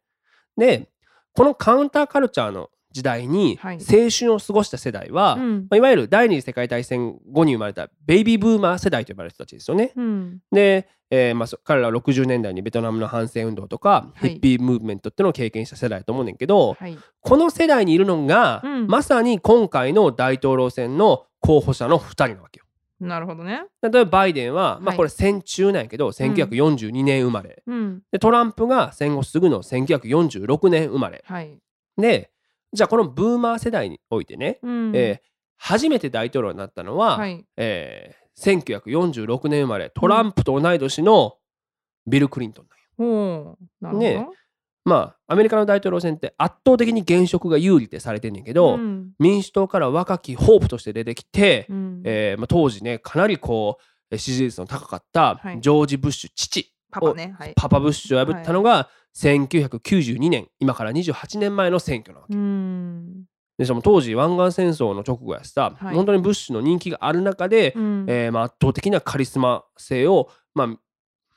[0.56, 0.90] で、
[1.32, 9.92] このカウンターカルチャーの時代にはい青春を過ごした世代は、うんまあ、いわゆる第二次世界大戦後に生まれたベイビーブーマー世代と呼ばれる人たちですよね。
[9.96, 16.98] うんで、えーまあ、そ彼らは60年代にベトナムの反戦運動とか、はいヒッピームーブメントっていうのを経験した世代だと思うねんけど、はい。
[17.20, 22.64] この世代にいるのが、うんまさに今回の大統領選の候補者の2人なわけよ。
[23.00, 23.62] なるほどね。
[23.80, 28.02] 例えばバイデンは、まあ、はいこれ戦中なんやけど、1942年生まれうん。
[28.10, 31.58] でトランプが戦後すぐの1946年生まれはい。
[31.96, 32.30] で
[32.72, 35.28] じゃあこのブーマー世代においてね、うんえー
[35.60, 37.44] 初めて大統領になったのは、はい。
[37.56, 41.34] えー1946年生まれトランプと同い年の
[42.06, 42.66] ビル・クリントン
[43.00, 43.58] なんよおお。
[43.80, 44.08] なるほど。
[44.08, 44.26] ね
[44.84, 57.34] まあアメリカの大統領選って圧倒的に現職が有利ってされてんねんけど、うん民主党から若きホープとして出てきて、うんえーまあ、当時ねかなりこうえー支持率の高かったはいジョージ・ブッシュ父、パパね。
[57.36, 57.52] はい。
[57.56, 58.88] パパ・ブッシュを破ったのが
[59.18, 62.36] 1992年今から28年前の選挙なわけ。
[62.36, 63.24] うん。
[63.58, 70.68] でしかも当時湾岸戦争の直後やしさ、はい本当にブッシュの人気がある中で、うんえーまあ、圧倒的なカリスマ性を、まあ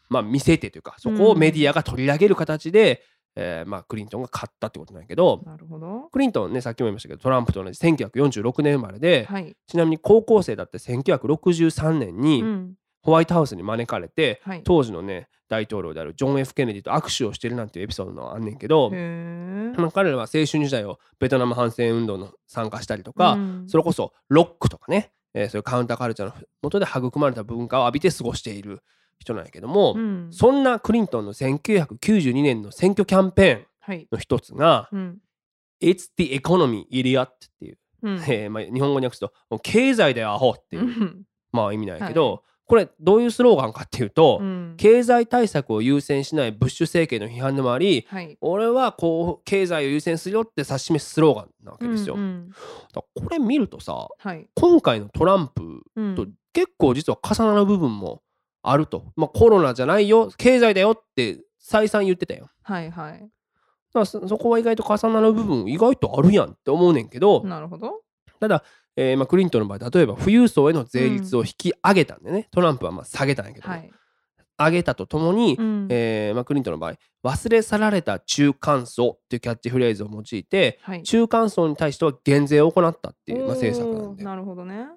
[0.10, 3.02] まあ、見せてというかそこをメディアが取り上げる形で、
[3.36, 6.10] えーまあ、クリントンが勝ったってことなんやけどなるほど。
[6.12, 9.56] クリントンねさっきも言いましたけどトランプと同じ1946年生まれで、はい。
[9.66, 12.74] ちなみに高校生だって1963年にうん。
[13.02, 14.62] ホワイトハウスに招かれて、はい。
[14.64, 28.82] 当時のね大統領であるジョン・ F・ ケネディと握手をしてるなんていうエピソードがあんねんけど、彼らは青春時代をベトナム反戦運動の参加したりとか、うんそれこそロックとかね、えーそういうカウンターカルチャーの元で育まれた文化を浴びて過ごしている
[29.20, 34.08] 人なんやけども、うんそんなクリントンの1992年の選挙キャンペーンはい。
[34.12, 35.18] の一つがうん。
[35.82, 37.30] 「It's the economy idiot」っ
[37.60, 38.14] ていう、うん。
[38.28, 39.34] えーまあ、日本語に訳すと
[39.64, 48.38] 「経済でアホ」っていう、うんまあ意味なんやけど、これどういうスローガンかっていうと、うん経済対策を優先しないブッシュ政権の批判でもありはい。
[48.39, 52.15] 俺はこう経済を優先するよって指し示すスローガンなわけですよ。
[52.15, 52.55] うんうんだ
[53.01, 54.47] からこれ見るとさはい。
[54.55, 58.22] 今回のトランプうんと結構実は重なる部分も
[58.63, 62.49] あると、まあ、コロナじゃないよ経済だよって再三言ってたよ。
[62.63, 63.19] はいはい。
[63.19, 63.30] だか
[63.99, 67.99] らそそこは意外と重なる部分意外とあるやんって思うねんけど、なるほど。
[68.39, 68.63] ただ、
[68.96, 73.92] えーまあ、クリントンの場合例えば富裕層への税率を引き上げたんでね、トランプはまあ下げたんやけど、はい。
[74.58, 81.04] 上げたとともに、うんえーまあ、クリントンの場合忘れ去られた中間層っていうキャッチフレーズを用いてはい。
[81.04, 84.88] 中間層に対しては減税を行ったっていう、まあ、政策なんでなるほどね。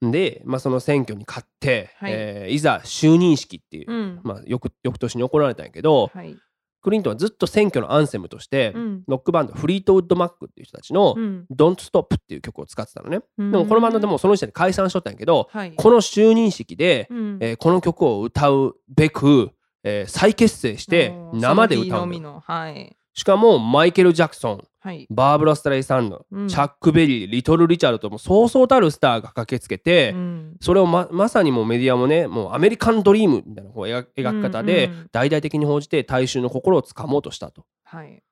[0.00, 4.20] で、まあ、その選挙に勝って、はいえーいざ就任式っていう、うん。
[4.22, 6.36] まあ、翌翌年に行われたんやけど、はい。
[6.84, 9.02] クリントンはずっと選挙のアンセムとして、うん。
[9.08, 13.20] ロックバンドフリートウッドマックっていう人たちのうん「Don't Stop」っていう曲を使ってたのね。
[13.38, 15.72] ででもこのバンドでもその時点で解散しとったんやけど、はい。
[15.74, 19.50] この就任式で、うんえーこの曲を歌うべく、
[19.82, 22.40] えー再結成して生で歌うのの。
[22.40, 22.96] はい。
[23.14, 25.06] しかもマイケル・ジャクソンはい。
[25.08, 37.64] バーブラ・ストレイ・サンド、うんチャック・ベリーリトル・リチャードともそうそうたるスターが駆けつけて、うんそれをままさにもうメディアもねもうアメリカンドリームみたいなこう描描き方で大々的に報じて大衆の心をつかもうとしたと。
[37.84, 38.22] はい。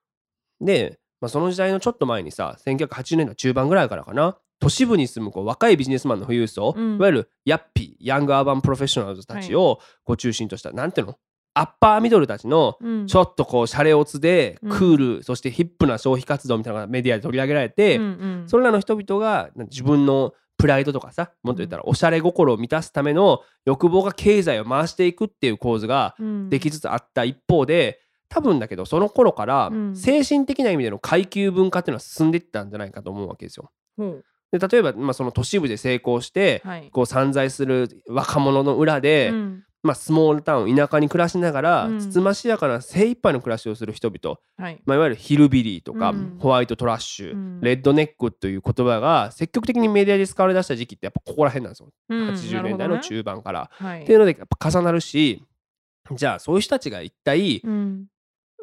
[0.61, 11.17] で、まあ、その時代のちょっと前にさ1980年代中盤ぐらいからかな都市部に住むこう若いビジネスマンの富裕層、うんいわゆるヤッピー young urban professionals たちをこう中心とした、なんていうの？
[11.55, 13.07] アッパーミドルたちのうん。
[13.07, 14.69] ちょっとこうシャレオツでうん。
[14.71, 17.99] クール、そしてヒップな消費活動みたいなのがメディアで取り上げられて、
[18.47, 26.49] それらの人々が自分のプライドとかさもっと言ったらおしゃれ心を満たすための欲望が経済を回していくっていう構図がうん。
[26.49, 27.99] できつつあった一方で
[28.29, 29.95] 多分だけどその頃からうん。
[29.95, 33.71] 精神的な意味での階級文化っていうのは進んでいったんじゃないかと思うわけですよ。
[33.97, 34.25] ほう。
[34.51, 36.89] で例えば、まあ、その都市部で成功してはい。
[36.91, 41.99] こう散在する若者の裏で、うんまあ、スモールタウン田舎に暮らしながら、うん。
[41.99, 44.81] つつましやかな精一杯の暮らしをする人々、はい。
[44.85, 46.37] まあ、いわゆるヒルビリーとか、うん。
[46.39, 47.61] ホワイトトラッシュ、うん。
[47.61, 52.29] レッドネックという言葉が積極的にメディアで使われ出した時期ってやっぱここら辺なんですよ、うん。
[52.29, 53.69] 80年代の中盤から。
[53.73, 54.03] はい。
[54.03, 55.43] っていうのでやっぱ重なるし
[56.11, 58.05] じゃあそういう人たちが一体うん。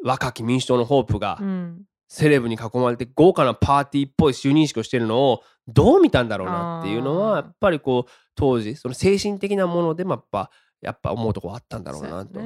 [0.03, 1.83] 若き民主党のホープがうん。
[2.07, 10.51] セレブに囲まれて豪華なパーティーっぽい就任式をしてるのをどう見たんだろうなっていうのはやっぱりこう当時その精神的なものでもやっぱ
[10.81, 12.39] やっぱ思うとこあったんだろうなと。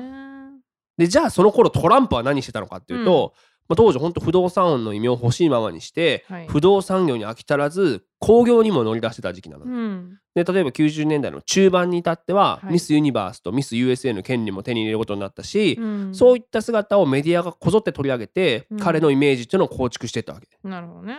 [0.98, 3.34] でじゃあその頃トランプは何してたのかっていうと、
[3.68, 6.48] まあ、当時本当不動産王の異名を欲しいままにして、はい。
[6.48, 9.66] 不動産業に飽き足らず興行にも乗り出してた時期なの。
[9.66, 10.20] うん。
[10.36, 12.74] で例えば90年代の中盤に至っては、はい。
[12.74, 16.16] ミス・ユニバースとミス・ USA の権利も手に入れることになったし、うん。
[16.16, 18.80] そういった姿をメディアがこぞって取り上げて、うん。
[18.80, 20.48] 彼のイメージっていうのを構築していったわけ。
[20.64, 21.18] なるほどね。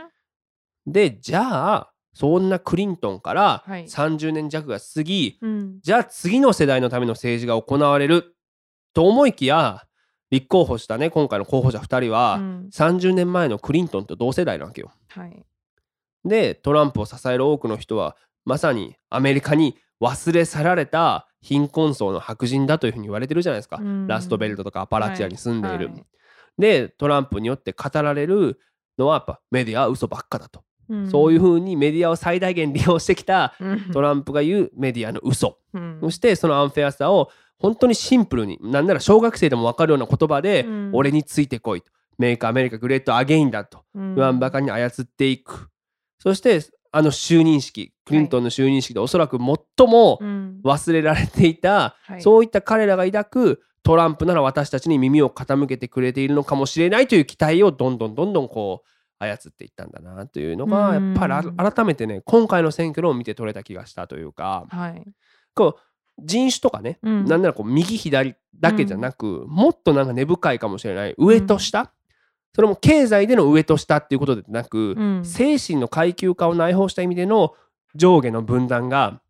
[0.87, 3.85] でじゃあそんなクリントンからはい。
[3.85, 5.81] 30年弱が過ぎ、うん。
[5.83, 8.35] じゃあ次の世代のための政治が行われる
[8.95, 9.85] と思いきや
[10.31, 12.69] 立候補したね今回の候補者2人は、うん。
[12.73, 14.93] 30年前のクリントンと同世代なわけよ。
[15.09, 15.45] はい。
[16.25, 24.07] でトランプを支える多くの人はまさにアメリカに忘れ去られた貧困層の白人だというふうに言われてるじゃないですか、うん。
[24.07, 25.89] ラストベルトとかアパラチアに住んでいる。
[25.89, 26.05] はい。
[26.57, 28.59] でトランプによって語られる
[28.97, 31.11] のはやっぱメディアは嘘ばっかだと、うん。
[31.11, 33.81] そういうふうにメディアを最大限利用してきたうん。
[33.93, 35.99] トランプが言うメディアの嘘、うん。
[36.01, 40.91] そしてそのアンフェアさを本当にシンプルになんなら小学生でも分かるような言葉で、うん。
[40.93, 41.91] 俺についてこいと。
[42.19, 43.85] Make America Great Again だと。
[43.95, 44.15] うん。
[44.15, 45.69] 言わんばかりに操っていく、
[46.19, 46.61] そして
[46.93, 50.61] あの就任式クリントンの就任式でおそらく最もうん。
[50.65, 52.23] 忘れられていた、はい。
[52.23, 58.89] そういった彼らが抱くトランプなら私たちに耳を傾けてくれているのかもしれないという期待をどんどんどんどんこう
[59.19, 61.15] 操っていったんだなというのがやうん。
[61.15, 65.03] っぱりあ改めてね今回の選挙論を見て取れた気がしたというかはい。
[65.55, 65.81] こう
[66.19, 67.25] 人種とかね、うん。
[67.27, 71.93] なんならこう右左だけじゃなく、もっとなんか根深いかもしれない上と下、
[72.55, 75.25] それも経済での上と下っていうことでなく、うん。
[75.27, 77.53] 精神の階級化を内包した意味での
[77.95, 79.21] 上下の分断が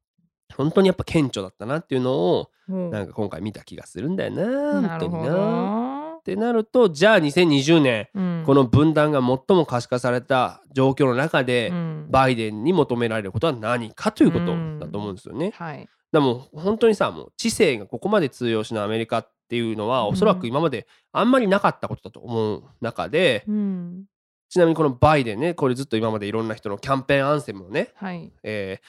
[0.55, 5.96] 本当にやっぱ顕著だったなっていうのをほうなんか今回見た気がするんだよな本当にな。
[6.27, 12.07] どってなるとじゃあ2020年うんこの分断が最も可視化された状況の中で、うん。
[12.09, 14.47] バイデンに求められることは何かということ
[14.79, 15.53] だと思うんですよね。
[15.57, 15.89] はい。
[16.13, 20.09] でもう本当にさもう知性がここまで通用しないアメリカっていうのはうん。
[20.11, 24.05] おそらく今まであんまりなかったことだと思う中で、うん。
[24.49, 28.33] ちなみにこのバイデンねこれずっと今までいろんな人のキャンペーンアンセムをね、はい。
[28.43, 28.87] えー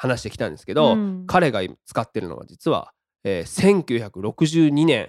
[0.00, 1.24] 話してきたんですけど、うん。
[1.26, 2.92] 彼が使ってるのは実は、
[3.24, 5.08] えー1962年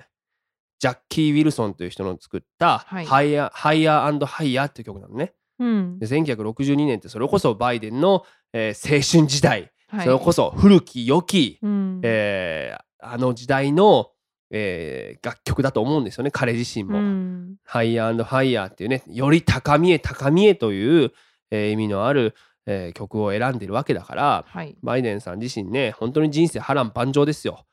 [0.79, 3.05] ジャッキー・ウィルソンという人の作った「はい。
[3.05, 5.33] ハイヤーハイヤーハイヤー」っていう曲なのね。
[5.59, 5.99] うん。
[5.99, 8.23] で1962年ってそれこそバイデンの、
[8.53, 10.05] えー青春時代、はい。
[10.05, 11.99] それこそ古き良き、うん。
[12.03, 14.11] えーあの時代の、
[14.51, 16.31] えー楽曲だと思うんですよね。
[16.31, 16.97] 彼自身も。
[16.99, 17.55] うん。
[17.65, 21.11] ハイヤーハイヤーっていうねより高みへ高みへという、
[21.51, 24.77] えー意味のある、えー曲を選んでるわけだからはい。
[24.81, 27.65] バイデンさん自身ね本当に人生波乱万丈ですよ。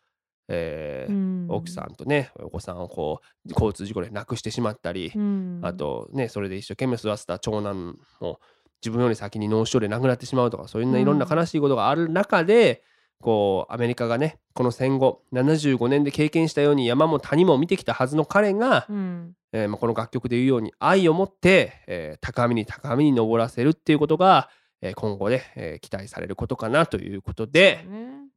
[0.49, 1.47] えーうん。
[1.49, 5.61] 奥さんとねお子さんをこう交通事故で亡くしてしまったり、うん。
[5.63, 8.41] あとねそれで一生懸命育てた長男も
[8.83, 11.01] 自分より先に脳腫瘍で亡くなってしまうとかそういううん。
[11.01, 12.83] いろんな悲しいことがある中で、
[13.21, 19.33] こうアメリカがねこの戦後75年で経験したように山も谷も見てきたはずの彼が、うん。
[19.53, 24.51] えーまあ、この楽曲で言うように愛を持って、えー高みに高みに登らせるっていうことが、
[24.83, 27.87] えー今後で、えー期待されることかなということで、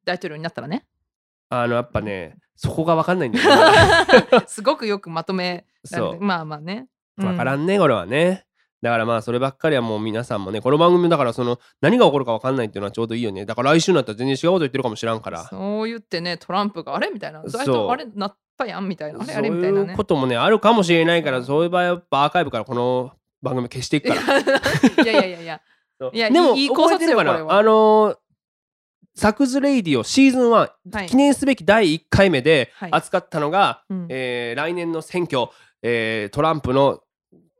[0.05, 0.85] 大統領になったらね
[1.49, 4.43] あのやっぱねそこが分かんないんだよね。
[4.47, 6.13] すごくよくまとめそう。
[6.13, 6.87] てまあまあね。
[7.17, 8.45] 分からんんねこれはね。
[8.81, 13.45] だからまあそればっかりはもう皆さんもねこの番組だからその何が起こるか分かんないっていうのはちょうどいいよね。
[13.45, 15.43] だから来週になったら全然違うこと言ってるかもしらんから。
[15.45, 17.43] そう言ってねトランプがあれみたいな。
[17.47, 17.89] そう。
[17.89, 19.19] あれなったやんみたいな。
[19.21, 19.93] あれあそうれみたいないね。
[19.93, 21.45] うこともねあるかもしれないからうん。
[21.45, 24.39] そういう場合はやっぱアーカイブからこの番組消していくから。
[24.39, 25.61] いやいやいやいや。
[25.99, 26.11] そう。
[26.13, 27.53] いやでもいいいい考察よこれは。
[27.53, 28.17] あのー
[29.15, 31.07] サクズレイディオシーズン1、はい。
[31.07, 32.91] 記念すべき第1回目ではい。
[32.91, 34.07] 扱ったのが、うん。
[34.09, 35.47] えー来年の選挙、
[35.81, 37.01] えートランプの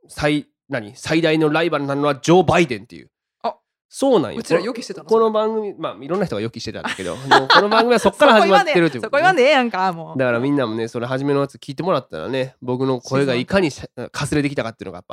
[0.08, 0.94] 最何？
[0.96, 3.10] 最大のライバルなのはジョー・バイデンっていう。
[3.42, 3.56] あ
[3.88, 4.38] そうなんよ。
[4.40, 5.08] うちら予期してたの？
[5.08, 7.14] この番組まあいろんな人が予期してたんだけど
[7.52, 9.02] この番組はそこから始まってるっていう。
[9.02, 10.18] そこでええやんかもう。
[10.18, 13.82] だからみんなもねそれ初めのやつ聞いてもらったらね僕の声がいかにし
[14.12, 15.04] かすれてきたかっていうのが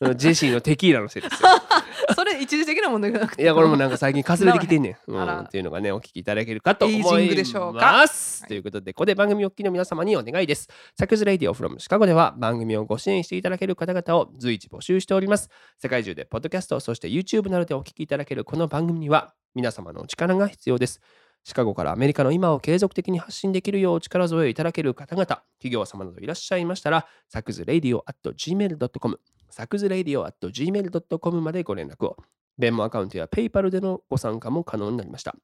[0.00, 1.48] やっぱジェシーのテキーラのせいですよ
[2.14, 3.42] それ一時的な問題じゃなくて。
[3.42, 8.04] いやこれもなんか最近かすれてきてんねん、 うん、っていうのがねお聞きいただけるかと思いエイジングでしょうか？
[8.46, 10.68] ということでここで番組お聞きの皆様にお願いです。
[10.98, 15.48] サクズレイディオフロムシカゴでは番組をご支援していただける方々を随時募集しております。
[15.78, 21.00] 世界中でポッドキャストそして YouTube などでお聞きいただけるこの番組には皆様のお力が必要です。
[21.44, 25.26] シカゴからアメリカの今を継続的に発信できるようお力添えいただける方々、
[25.58, 29.20] 企業様などいらっしゃいましたら、サクズレイディオ at gmail.com、
[29.50, 32.16] サクズレイディオ at gmail.com までご連絡を。
[32.56, 35.34] ベンモアカウントや PayPal でのご参加も可能になりました。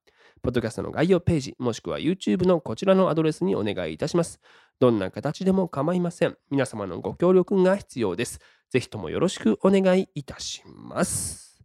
[0.43, 4.41] ポッドキャストの概要ページ、もしくは YouTube のこちらのアドレスにお願いいたします。
[4.79, 6.37] どんな形でも構いません。
[6.51, 8.39] 皆様のご協力が必要です。
[8.71, 11.63] ぜひともよろしくお願いいたします。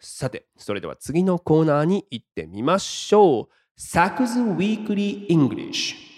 [0.00, 3.48] さて、それでは次のコーナーに行ってみましょう。
[3.76, 6.15] Saku's Weekly English。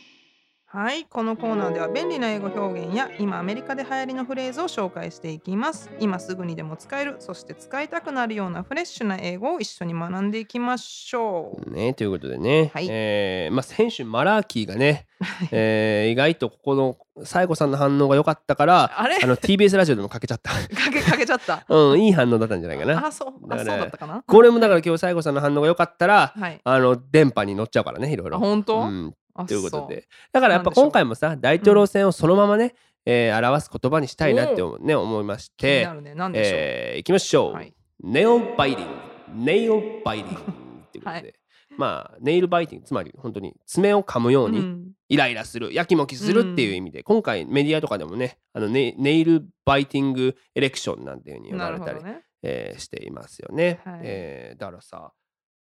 [0.70, 5.90] はい、このコーナーでは便利な英語表現や今アメリカで流行りのフレーズを紹介していきます。
[5.98, 11.70] 今すぐにでも使える、そして使いたくなるようなフレッシュな英語を一緒に学んでいきましょう。
[11.70, 15.06] ね、ということでね、はいえーまあ、先週 malarkey がね、
[15.52, 19.18] えー意外とここの西郷さんの反応が良かったからあれ？
[19.22, 21.64] あの TBS ラジオでもかけちゃった、 かけかけちゃった？
[21.74, 24.22] うん、いい反応だったんじゃないかなあ、そう、あ、そうだったかな？
[24.26, 26.60] これもだから今日西郷さんの反応が良かったらはい。
[26.62, 28.38] あの電波に乗っちゃうからねいろいあ、ろ。
[28.38, 32.74] 本当、うん、あということそでだからやっぱ今回もさ大統領選をそのままね、
[33.06, 36.14] えー表す言葉にしたいなって思,、ね、思いましてね。
[36.34, 37.74] えー、いきましょう、はい。
[38.02, 39.44] ネイルバイティング。
[39.44, 41.34] ネイルバイティングっていうことで、はい。
[41.76, 44.90] まあネイルバイティングつまり本当に爪を噛むように、うん。
[45.08, 52.22] イライラするやきもきするっていう意味で、今回メディアとかでもねあのネネイルバイティングエレクションなんていうふうに呼ばなれたり、ね。
[52.42, 54.00] えーしていますよね、はい。
[54.04, 55.12] えーだからさ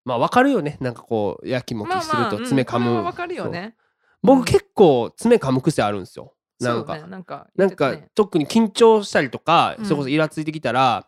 [0.05, 0.77] まあわかるよね。
[0.81, 2.45] なんかこうやきもきするとうん。
[2.45, 3.75] 爪噛む、これはわかるよね。
[4.23, 6.35] 僕結構爪噛む癖あるんですよ。
[6.61, 9.85] なんか、ね、なんかなんか特に緊張したりとか、うん。
[9.85, 11.07] それこそイラついてきたら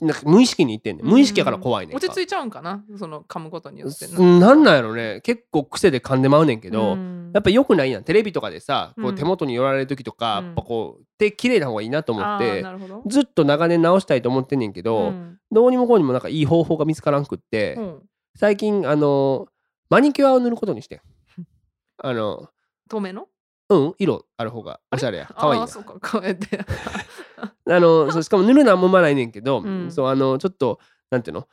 [0.00, 1.06] なんか無意識に言ってんねん。
[1.06, 2.84] 無意識やから怖いね落ち着いちゃうんかな？
[2.98, 4.06] その噛むことによって。
[4.06, 5.20] すなんなんやろね。
[5.22, 7.30] 結構癖で噛んでまうねんけど、うん。
[7.34, 8.04] やっぱ良くないやん。
[8.04, 10.46] テレビとかでさこううん手元に寄られる時とか、うん。
[10.46, 12.64] やっぱこう手綺麗な方がいいなと思って
[13.06, 15.38] ずっと長年直したいと思ってんねんけど、うん。
[15.50, 18.02] どうにもこうにもなんかいい方法が見つからんくって、うん。
[18.36, 19.46] 最近あの
[19.90, 21.00] マニキュアを塗ることにしてん。
[21.98, 22.48] あの
[22.88, 23.28] 透明 の？
[23.72, 25.26] うん色ある方がおしゃれや。
[25.26, 25.62] かわいいや。
[25.62, 26.58] ああそうかこうやって。
[27.70, 29.90] あのそうしかも塗るのはもまないねんけど、うん。
[29.90, 30.78] そうあのちょっと
[31.10, 31.46] なんていうの？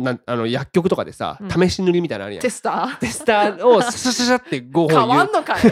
[0.00, 1.50] なんあの薬局とかでさ、うん。
[1.50, 2.42] 試し塗りみたいなのあるやん。
[2.42, 2.98] テスター？
[2.98, 5.08] テスターをシャシャシャシャって5変本言う。
[5.08, 5.62] わんのかい？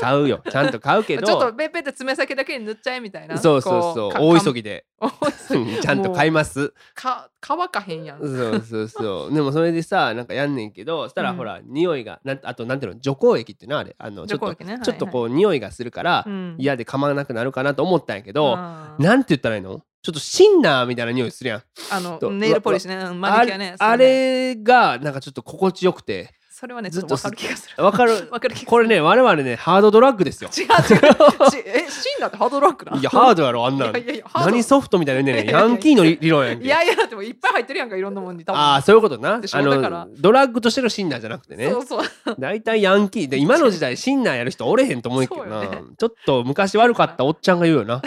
[0.00, 0.42] 買うよ。
[0.50, 1.26] ちゃんと買うけど。
[1.26, 3.38] ちょっとペッペって爪先だけに塗っちゃえみたいな。
[3.38, 4.12] そうそうそう。
[4.18, 4.84] 大急ぎで。
[5.80, 6.72] ちゃんと買います。
[6.94, 8.18] か乾かへんやん。
[8.18, 9.30] そうそうそう。
[9.34, 11.36] でもそれでさなんかやんねんけどそしたらうん。
[11.36, 13.00] ほら、匂いがなんあとなんていうの？
[13.00, 13.94] 除香液っていうのあれ。
[13.98, 16.56] あのちょっと、ねちょっとこう匂いがするからうん。
[16.58, 19.02] 嫌で噛まなくなるかなと思ったんやけど、あー。
[19.02, 19.82] なんて言ったらいいの？
[20.02, 21.62] ちょっとシンナーみたいな匂いするやん。
[21.90, 23.04] あのとネイルポリッシュね。
[23.04, 23.76] うんマニキュアね。
[23.78, 27.82] あれがなんかちょっと心地よくてそれはねちずっとわかる気がする。
[27.82, 28.12] わかる。
[28.30, 28.66] わかる気がする。
[28.68, 30.48] これね我々ねハードドラッグですよ。
[30.56, 31.50] 違う違う。
[31.50, 33.98] ち えシンナーってハードロックないいやハードやろあんなの。
[33.98, 36.64] いやいや何ソフトみたいなねヤンキーの理理論やんけ。
[36.64, 38.60] いやいやだってもういっぱい入ってるやんかいろんなもんに多分。
[38.60, 39.40] ああそういうことな。
[39.40, 41.68] でしょあのドラッグとしてのシンナーじゃなくてね。
[41.68, 42.04] そうそう。
[42.38, 43.28] 大体ヤンキー。
[43.28, 45.82] で今の時代シンナーやる人おれへんと思うけどな、 ね。
[45.98, 48.00] ちょっと昔悪かったおっちゃんが言うよな。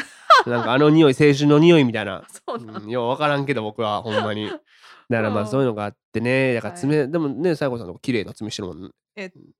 [0.45, 4.49] なんかあの匂い青春の匂いみたいな、そうなうん、よう分からんけど僕はほんまに
[5.09, 6.53] だからまうんあそういうのがあってね。
[6.53, 8.91] だから爪、でもね西郷さんの綺麗な爪してるもん。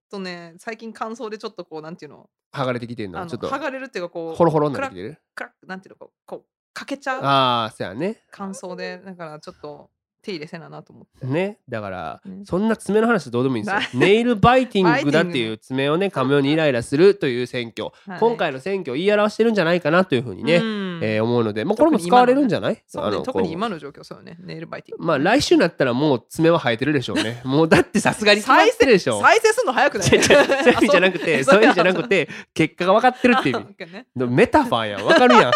[0.10, 2.30] とね最近乾燥でちょっとこうなんていうの？
[2.54, 3.20] 剥がれてきてんの？
[3.20, 5.18] あのちょっと剥がれるっていうかこうホロホロになってきてる？
[5.36, 8.22] クラックなんていうのこうこうかけちゃうああそうやね。
[8.32, 9.90] 乾燥でだからちょっと
[10.22, 11.28] 手入れせななと思って。
[11.28, 11.60] ね。
[11.70, 13.80] だから、ねそんな爪の話どうでもいいんですよ。
[13.80, 18.20] な ネイルバイティングだっていう爪をね噛むようにイライラするという選挙、はい。
[18.20, 20.64] 今回の選挙を言い表してるんじゃないかなというふうにね、うん
[21.02, 22.84] えー思うので、まあ、これも使われるんじゃない？
[22.88, 27.42] そうね特に今の状況そうよねネイルバイティングまあ来週になったらもう爪は生えてるでしょうね。
[27.46, 29.22] もうだって さすがに決まってるでしょ。
[29.22, 30.08] 再生するの早くない？
[30.08, 33.74] そういう意味じゃなくて、そういう意味じゃなくて、結果が分かってるっていう意味。
[33.76, 35.52] てねメタファーやん、分かるやん。
[35.52, 35.54] っ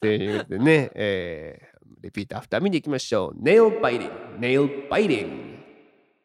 [0.00, 3.42] ていうでね、えー、リピートアフター見ていきましょう。
[3.42, 5.36] ネイルバイティング、ネイルバイティング。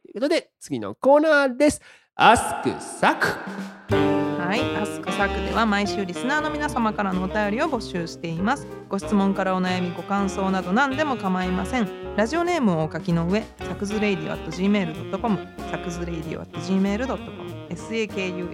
[0.04, 1.82] ということで、次のコーナーです。
[2.18, 4.25] Ask Sack。
[4.46, 8.68] はい、アスクサクでは毎週リスナーの皆様からのお便りを募集しています。
[8.88, 12.16] ご質問からお悩み、ご感想など何でも構いません。
[12.16, 15.40] ラジオネームをお書きの上、サクズレイディオ at gmail.com、
[15.72, 18.52] サクズレイディオ at gmail.com、sakusradio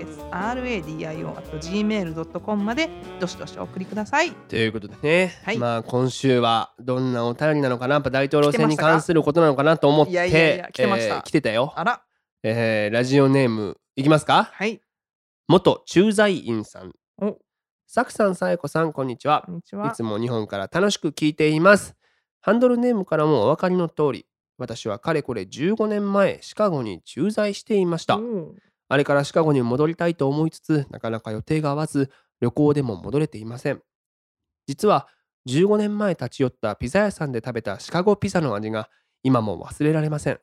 [1.37, 2.89] at gmail.com まで
[3.19, 4.31] どしどしお送りください。
[4.31, 5.57] ということでね、はい。
[5.57, 11.15] まあ今週はどんなお便りなのかな、やっぱ大統領選に関することなのかなと思って、来てました。
[11.15, 11.73] えー来てたよ。
[11.75, 12.01] あら、
[12.43, 14.49] えーラジオネームいきますか？
[14.53, 14.81] はい、
[15.51, 17.37] 元駐在員さんお
[17.85, 19.51] サクさん、さえこさん、こんにちはこ。
[19.51, 19.87] んにちは。
[19.87, 21.93] いつも日本から楽しく聞いています。
[22.39, 24.25] ハンドルネームからもお分かりの通り、
[24.57, 28.17] 私はかれこれ15年前、シカゴに駐在していました。
[28.87, 33.81] あれからシカゴに戻りたいと思いつつ、なかなか予定が合わず、旅行でも戻れていません。
[34.67, 35.09] 実は、
[35.49, 38.89] 15年前立ち寄ったピザ屋さんで食べたシカゴピザの味が
[39.21, 40.39] 今も忘れられません。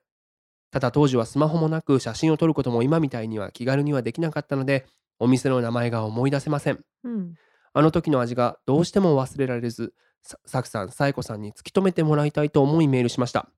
[0.70, 4.86] ただ当時はスマホもなく写真を撮ることも今みたいには気軽にはできなかったので、
[5.18, 6.80] お店の名前が思い出せません。
[7.04, 7.34] うん、
[7.72, 13.48] あの時の味がどうしても忘れられず、さサクさん、サイコさんに突き止めてもらいたいと思いメールしました。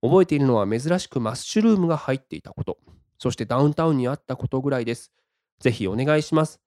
[0.00, 2.78] 覚えているのは珍しくマッシュルームが入っていたこと、
[3.18, 5.12] そしてダウンタウンにあったことぐらいです。
[5.60, 6.60] ぜひお願いします。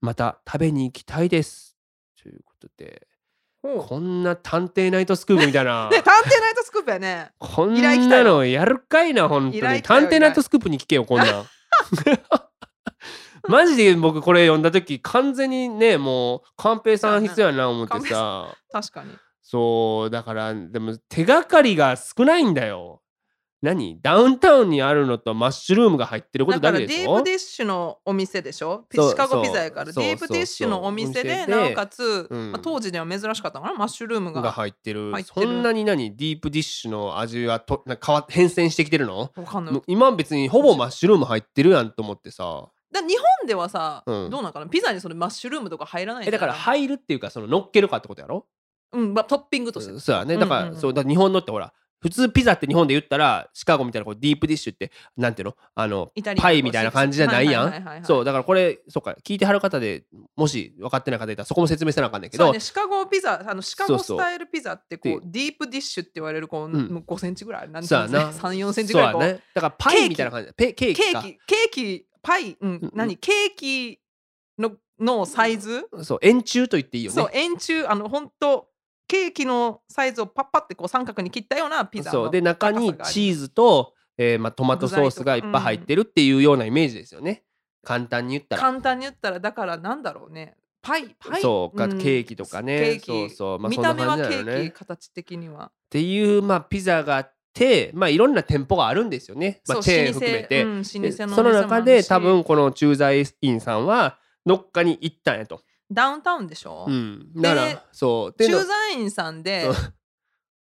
[0.00, 1.78] また食べに行きたいです
[2.22, 3.06] ということで
[3.64, 5.88] こんな探偵ナイトスクープみたいな。
[5.92, 7.30] ね探偵ナイトスクープやね。
[7.38, 9.82] こんなのやるかいな本当に。
[9.82, 11.24] 探偵ナイトスクープに聞けよこんな。
[11.24, 11.46] ん
[13.48, 18.54] マジで僕これ読んだ時完全にねもう寛平さん必要やな思ってさ。
[18.70, 19.10] 確かに。
[19.42, 23.02] そうだからでも手がかりが少ないんだよ
[23.64, 23.98] 何？
[24.00, 26.94] ダウンタウンにあるのとマッシュルームが入ってることだけでしょ？
[26.94, 28.84] ら deep d ish のお店でしょ？
[28.92, 32.52] シカゴピザやから deep dish のお店でなおかつ、うん。
[32.52, 33.78] まあ、当時では珍しかったのかな？
[33.78, 34.42] マッシュルームが。
[34.42, 35.12] が入ってる。
[35.24, 36.14] そんなに何？
[36.16, 39.32] deep dish の味はとなんか変わ変遷してきてるの？
[39.34, 39.82] わかんない。
[39.86, 42.68] 今別にほぼマッシュルーム入ってるやんと思ってさ。
[42.92, 44.30] だ日本ではさ、うん。
[44.30, 44.66] どうなんかな？
[44.66, 48.46] ピザにそれマッシュルームとか入らないんえだからな入るっていうかその乗っけるかってことやろ？
[48.92, 50.36] うんまあ、トッピングとして、そうやね。
[50.36, 50.80] だから、うんうんうん。
[50.80, 51.72] そうだ日本のってほら
[52.04, 55.56] 普通ピザって日本で言ったらシカゴみたいなこう deep dish ってなんていうの？
[55.74, 58.04] あのパイみたいな感じじゃないやん。
[58.04, 60.04] そうだからこれそうか聞いてはる方で
[60.36, 67.04] もし分かってない方いたらそこも説明せなあかんねんけどそうね、シカゴピザあのシカゴスタイルピザってこうでディープディッシュって言われるこう、うん。
[67.06, 68.30] 5センチぐらいなんそうやな。
[68.32, 69.22] 34センチぐらいこう。
[69.22, 69.40] ね。
[69.54, 70.52] だからパイみたいな感じ。
[70.54, 71.12] ペケーキ。
[71.12, 71.22] か。
[71.22, 73.16] ケーキケーキパイ、うんうん何？
[73.16, 74.00] ケーキ
[74.58, 77.14] ののサイズ、そう円柱と言っていいよね。
[77.14, 78.68] そう円柱あの本当
[79.06, 82.30] ケーキのサイズをパッパってこう三角に切ったようなピザのそう。
[82.30, 87.44] で中にチーズと、えーまあ、トマトソースがいっぱい入ってるっていうようなイメージですよね。
[87.84, 88.62] 簡単に言ったら。
[88.62, 90.56] 簡単に言ったらだからなんだろうね。
[90.82, 91.42] パイパイ。
[91.42, 91.86] そうか。
[91.86, 91.98] ん。
[91.98, 93.00] ケーキとかね。
[93.04, 93.58] そうそう。
[93.58, 95.66] まあ見そんなた目はケーキ形的には。
[95.66, 100.64] っていう、まあ、ピザがあって、まあ、いろんな店舗があるんですよね、まあ、チェーン含めて。
[100.64, 105.62] うん、のその中で多分この駐在員さんはどっかに行ったんやと。
[105.94, 108.44] ダウンタウンでしょ、うん、だからそう。
[108.44, 109.68] 駐在員さんで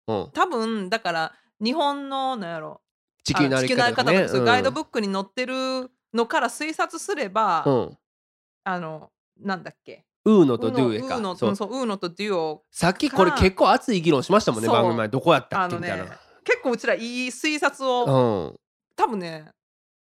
[0.07, 0.13] う。
[0.13, 2.81] ん、多分だから日本のなんやろ。
[3.23, 4.27] 地球のあ歩き方ね。
[4.27, 7.97] とかガイドブッックに載ってるのから推察すれば、うん、
[8.65, 10.05] あのなんだっけ？
[10.25, 11.17] ウーノとドゥエか。
[11.17, 11.55] ウーノそう。
[11.55, 15.07] そうウーノとデュオさっきこれ結構熱い議論しましたもんね番組前。
[15.07, 16.01] どこやったあのねっけ？
[16.01, 16.19] みたいな。
[16.43, 18.59] 結構うちらいい推察を、うん。
[18.95, 19.47] 多分ね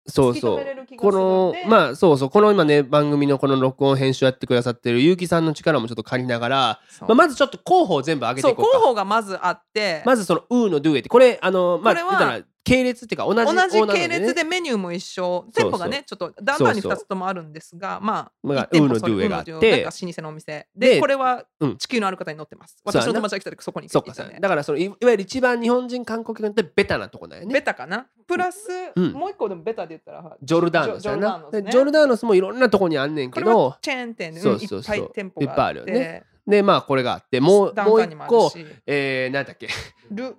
[0.08, 0.98] そうそう。
[0.98, 7.10] このまあそうそうこの今ね番組のこの録音編集やってくださってる結城さんの力もちょっと借りながら、そう。
[7.10, 11.10] まあ、まずちょっと候補を全部上げてそ候いうこうか補がまずあって、まずそのウーのドゥエって。
[11.10, 14.20] これあのまあこれは言ったら系列っていうか同じ同じ系ね。
[14.20, 15.46] 列でメニューも一緒。
[15.56, 19.52] 店舗がねちょっとダウンタウンに2つともあるんですがまあまあ一店舗ウーノそれドゥエがあって。
[19.86, 20.68] 老舗のお店。
[20.76, 21.78] ででこれはうん。
[21.78, 22.82] 地球のある方に載ってます。
[22.86, 23.02] そうやな。
[23.02, 27.54] 私の友達が来た時そこに行ったねだからそのいいわゆる一番日本人観光客にとってベタなとこだよね。
[27.54, 28.08] ベタかな？
[28.28, 29.14] プラス、うん。
[29.14, 31.48] もう一個でもベタで言ったらジョルダーノスやな。
[31.52, 31.62] ジョジョルダーノスね。
[31.62, 34.98] でジョルダーノスもいろんなとこにあんねんこれはけどチェーン店で、そうそうそう。
[34.98, 36.24] いっぱい店舗があるよね。
[36.46, 37.40] でまあこれがあって。
[37.40, 39.68] もう一個しえー、なんだっけ。
[40.12, 40.36] ル。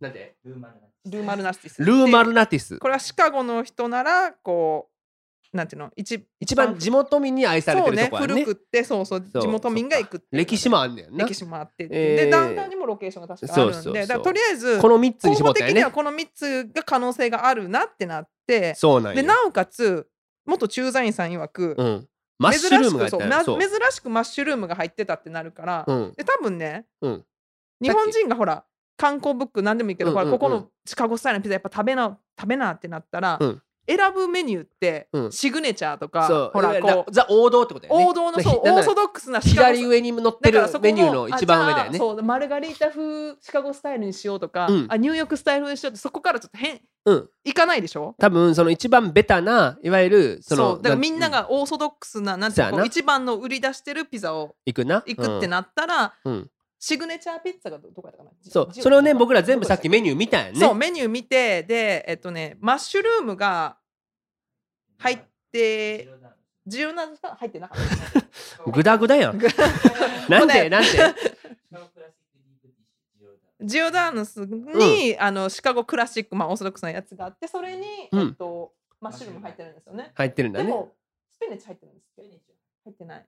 [0.00, 0.68] なんでルーマ
[1.04, 1.84] ルナスティス。
[1.84, 2.78] ルーマでルナティス。
[2.78, 4.88] これはシカゴの人ならこ
[5.52, 5.90] うなんていうの？
[5.96, 8.34] 一一番地元民に愛されてるとこやね。
[8.44, 11.26] 古くってそうそう地元民が行く歴史もあんねんな。
[11.26, 11.86] 歴史もあって。
[11.88, 15.84] でダウンタウンにもロケーションが確かあるんでだとりあえずこの3つに絞ったよね。
[15.84, 20.08] はこの3つが可能性があるなってなってそうなんやでなおかつ
[20.46, 22.08] 元駐在員さん曰く、うん。
[22.40, 26.12] 珍しくそう珍しくマッシュルームが入ってたってなるから、うん。
[26.16, 27.24] で多分ね、うん。
[27.80, 28.64] 日本人がほら
[28.96, 30.30] 観光ブック何でもいいけど、うんうんうん。
[30.32, 33.62] ここのシカゴスタイルのピザやっぱ食べな食べなってなったら、うん。
[33.84, 35.32] 選ぶメニューって、うん。
[35.32, 38.06] シグネチャーとかほらこうザ王道ってことだよね。
[38.06, 41.98] 王道のそう オーソドックスなシカゴ左上に載ってるメニューの一番上だよね。
[41.98, 44.86] そうマルガリータ風シカゴスタイルにしようとか、うん。
[44.88, 47.28] あニューヨークスタイルにしようってそこからちょっと変うん。
[47.42, 48.14] いかないでしょ？
[48.20, 55.02] 多分その一番ベタないわゆるそのだからみんながオーソドックスななんていうの一番の売り出してるピザを行くな。
[55.06, 56.50] 行くってなったら、うんうん
[56.84, 58.30] シグネチャーピッツァがどどこやったかな？
[58.42, 58.72] そう。
[58.72, 60.58] ジそれをね僕ら全部さっきメニュー見たんやね。
[60.58, 63.76] そうメニュー見てでえっとねマッシュルームが
[64.98, 65.18] 入っ
[65.52, 66.08] て
[66.66, 67.78] ジロナズが入ってなかっ
[68.64, 68.66] た。
[68.72, 69.38] グダグダやん。
[69.38, 69.46] ぐ
[70.28, 70.68] なんで？
[70.68, 70.88] なんで？
[73.64, 78.28] ジオダーヌスに、あのシカゴクラシック、まあ、オーソドックスなやつがあってそれに、うん。
[78.30, 80.10] えっと、マッシュルーム入ってるんですよね。
[80.16, 80.66] 入ってるんだね。
[80.66, 80.92] でも
[81.30, 82.40] スペネチ入ってるんですって
[82.82, 83.26] 入ってない。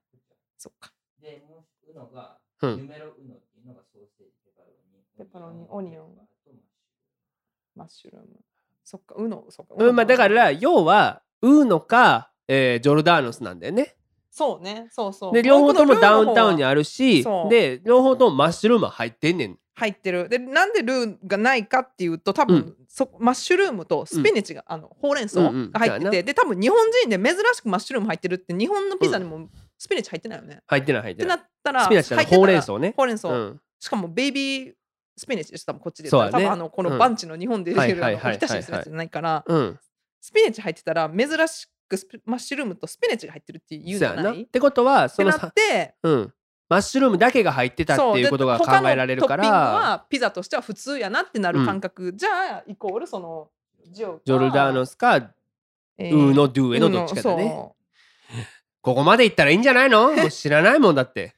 [0.59, 0.93] そっか。
[1.21, 2.79] で、もううのが、うん。
[2.79, 3.37] ヌメロウノ
[5.17, 6.07] ペパロニオニオン。
[7.77, 8.27] マッシュルーム。
[8.85, 9.75] そっか、ウノ、そっか。
[9.79, 13.97] うんまあだから要はウーノか、えージョルダーノスなんだよね。
[14.31, 15.33] そうね、そうそう。
[15.33, 19.59] で両方ともダウンタウンにああるしで両方ともマッシュルームは入ってんねん。
[19.77, 20.29] 入ってる。
[20.29, 22.77] で、なんでルーがないかっていうと、多分、うん。
[22.89, 25.73] そマッシュルームとスピネチが、あのほうれん草うんうん。
[25.73, 30.63] が入ってて、そうやで、多分日本人で珍しくマッシュルーム入ってるって、日本のピザにもスピネチ入ってないよね。
[30.69, 31.45] 入ってない入っっててなない。
[31.45, 32.95] ったら、スピナチほうれん草ね。
[32.97, 33.29] ほうれん草。
[33.31, 33.61] うん。
[33.81, 34.73] しかもベイビー
[35.17, 36.33] スピネチでしょ多分こっちでそうだね。
[36.33, 36.91] 多分あのこうん。
[36.91, 39.79] のバンチの日本で出てるあのおひたしにするやつじゃないから、うん。
[40.21, 46.33] スピネチ入ってたら珍しクスマッシュルームとスピナチが入ってるっていうじゃないっててことはそのなさってうん。
[46.69, 49.61] マッシュルームだけが入ってたっていうことが考えられるかそうで他のトッピングら
[49.91, 53.51] はピザとしては普通やなってなる感覚、じゃあイコールその
[53.91, 55.35] ジョジョルダーノスかウ
[55.99, 57.45] えーノ・ドゥエのどっちかだね。
[57.45, 57.77] そ
[58.81, 60.11] ここまでいったらいいんじゃないの？
[60.15, 61.35] もう知らないもんだって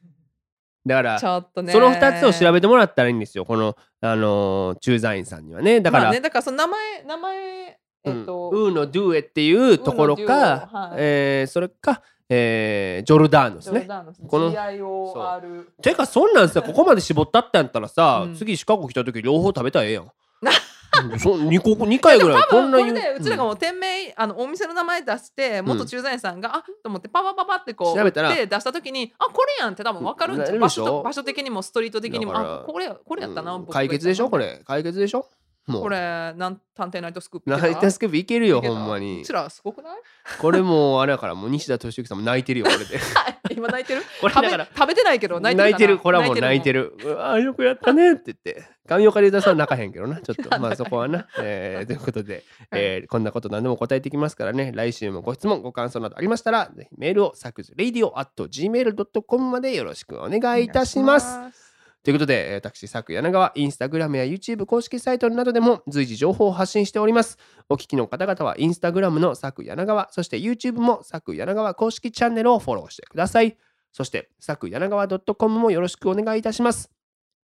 [0.86, 1.72] だからうちょっとね。
[1.72, 3.44] その2つを調べてもらったらいいんですよ。
[3.44, 5.80] この、あのー駐在員さんにはね。
[5.80, 10.94] だから、まあね、だからその名前名前えっと、うんウーノ・ドゥエっていうところか、はい。
[10.98, 13.80] えーそれか、えージョルダーノですね。
[13.80, 18.34] ジョルダーノスこの GIOR てかそんなんさ ここまで絞ったってやったらさ、うん。
[18.36, 20.10] 次シカゴ来た時両方食べたらええやん。
[21.12, 30.68] うんそ2個2回ぐらい多分こ言でうちらがうんもう店名、あのお店の名前出して元駐在員さんが、あと思ってパパパパってこう調べたらで出した時にあこれやんって多分分かるんでしょ？
[30.68, 34.30] 所と場所的にもストリート的にもあこれこれやったな、解決でしょ？
[34.30, 34.62] これ。
[34.66, 35.26] 解決でしょ？
[35.66, 35.82] もう。
[35.82, 39.22] これなん探偵ナイトスクープナイトスクープいけるよほんまに。
[39.22, 39.96] うちらすごくない？
[40.40, 42.98] これもうあれやからもう西田敏行さんも泣いてるよこれで。
[43.56, 44.02] 今泣いてる？
[44.20, 44.66] これだから。
[44.76, 47.10] 食べてないけど泣いてる泣いてるこれはもう泣いてるる。
[47.12, 48.64] うわーよくやったねって言って。
[48.86, 50.60] 上岡龍太さんは泣かへんけどなちょっと。
[50.60, 54.70] まあそこはな、えーということで、えーこんなこと何でも答えていきますからね。
[54.74, 61.65] 来週もご質問ご感想などありましたらぜひメールをサクズ radio.gmail.com までよろしくお願いいたします
[62.06, 67.36] ということで、私、佐久柳川、インスタグラムや YouTube 公式サイトなどでも随時情報を発信しております。
[67.68, 73.56] お聞きの方々は、インスタグラムの佐久柳川、そして YouTube も佐久柳川公式チャンネルをフォローしてください。
[73.90, 76.92] そして、佐久柳川 .com もよろしくお願いいたします。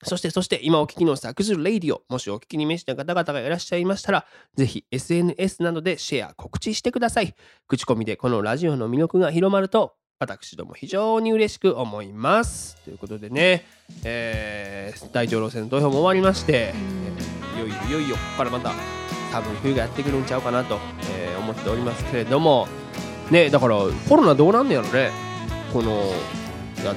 [0.04, 7.34] そして、そして、今お聞きのサクズレイディオ、もしお聞きに召した方々がいらっしゃいましたら、ぜひ SNS などでシェア、告知してください。
[7.68, 12.78] 口コミでこのラジオの魅力が広まると、私ども非常に嬉しく思います。
[12.86, 13.65] ということでね、
[14.05, 18.71] えー、大統領選の投票も終わりまして、えーいよいよいよいよここからまた
[19.32, 20.80] 多分冬がやってくるんちゃうかなと、
[21.11, 22.69] えー思っておりますけれども
[23.30, 23.76] ねだから
[24.07, 25.11] コロナどうなんねやろね。
[25.74, 25.91] この
[26.86, 26.95] や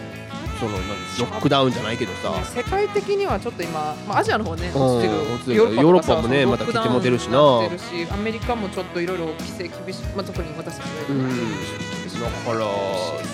[0.58, 5.20] そのロックダウンじゃないけどさ、世界的にはちょっと今、まあ、アジアの方ねうん落ちてる。
[5.34, 5.56] 落ちてる。
[5.56, 7.38] ヨーロッパもねまた来てもてるしな。
[7.38, 11.28] アメリカもちょっといろいろ規制厳しい、まあ、特に私たちがいるうん。
[11.28, 12.20] 厳しい。
[12.20, 12.66] だから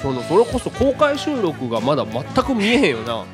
[0.03, 3.25] そのそれこそ公開収録がまだ全く見えへんよな、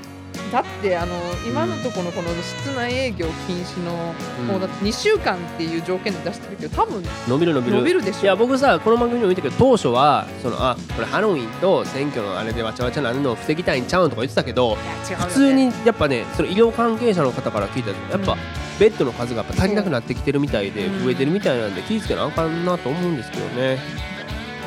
[0.53, 1.15] だってあの
[1.47, 4.47] 今のところのこの室内営業禁止の、うん。
[4.47, 7.77] もうだって2週間っていう条件で出してるけど多分伸びる伸びる。
[7.77, 8.23] 伸びるでしょ。
[8.23, 15.17] いや僕さこの番組でも言ったけど当初はそのあこれハロウィンと選挙のあれでわちゃわちゃなるのを防ぎたいんちゃうんとか言ってたけどね。
[15.17, 18.37] 普通にやっぱねその医療関係者の方から聞いたらやっぱ
[18.81, 21.05] ベッドの数がやっぱ足りなくなってきてるみたいでうん。
[21.05, 23.79] 増えてるみたいなんで気ぃつけなあかんなと思うんですけどね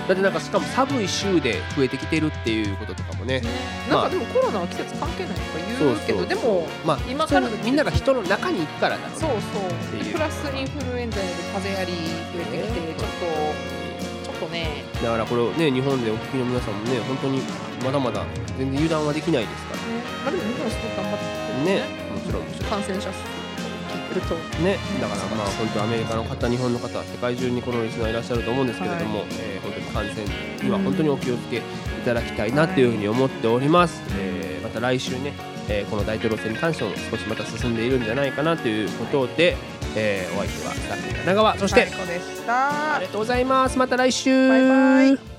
[0.08, 3.40] だってなんかしかも寒い週で増えてきてるっていうこととかもね。
[3.40, 3.50] ね。
[3.90, 4.02] まあ。
[4.04, 5.48] なんかでもコロナは季節関係ないとか
[5.80, 6.28] 言うけどそうそう。
[6.28, 9.18] でもまあ今からみんなが人の中に行くからだろうね。
[9.20, 9.30] そう
[10.00, 10.14] てそう。
[10.14, 13.26] プラスインフルエンザやで風邪やり増えてきてちょっと
[14.26, 14.84] ちょっとね。
[15.02, 17.42] だからこれをね日本でお聞きの皆さんもね本当に
[17.86, 18.26] まだまだ
[18.58, 19.82] 全然油断はできないですから。
[20.26, 21.26] まあでも日本はすごく頑張って
[21.60, 21.86] るね。
[22.14, 22.70] もちろんもちろん。
[22.70, 23.41] 感染者数
[24.14, 30.26] るとね、だからまあ本当アメリカの方、日本の方、世界中にこのリスナーいらっしゃると思うんですけれども、えー本当に感染
[30.64, 31.62] には本当にお気をつけい
[32.04, 34.02] ただきたいなというふうに思っております。
[34.18, 35.34] えーまた来週ね、
[35.70, 39.56] えーこの大統領選に関しても少しまた進んでいるんじゃないかなということで、
[39.96, 43.78] えーお相手は佐久神奈川、そして、最高でしたありがとうございます。
[43.78, 44.50] また来週。
[44.50, 45.31] バイバイ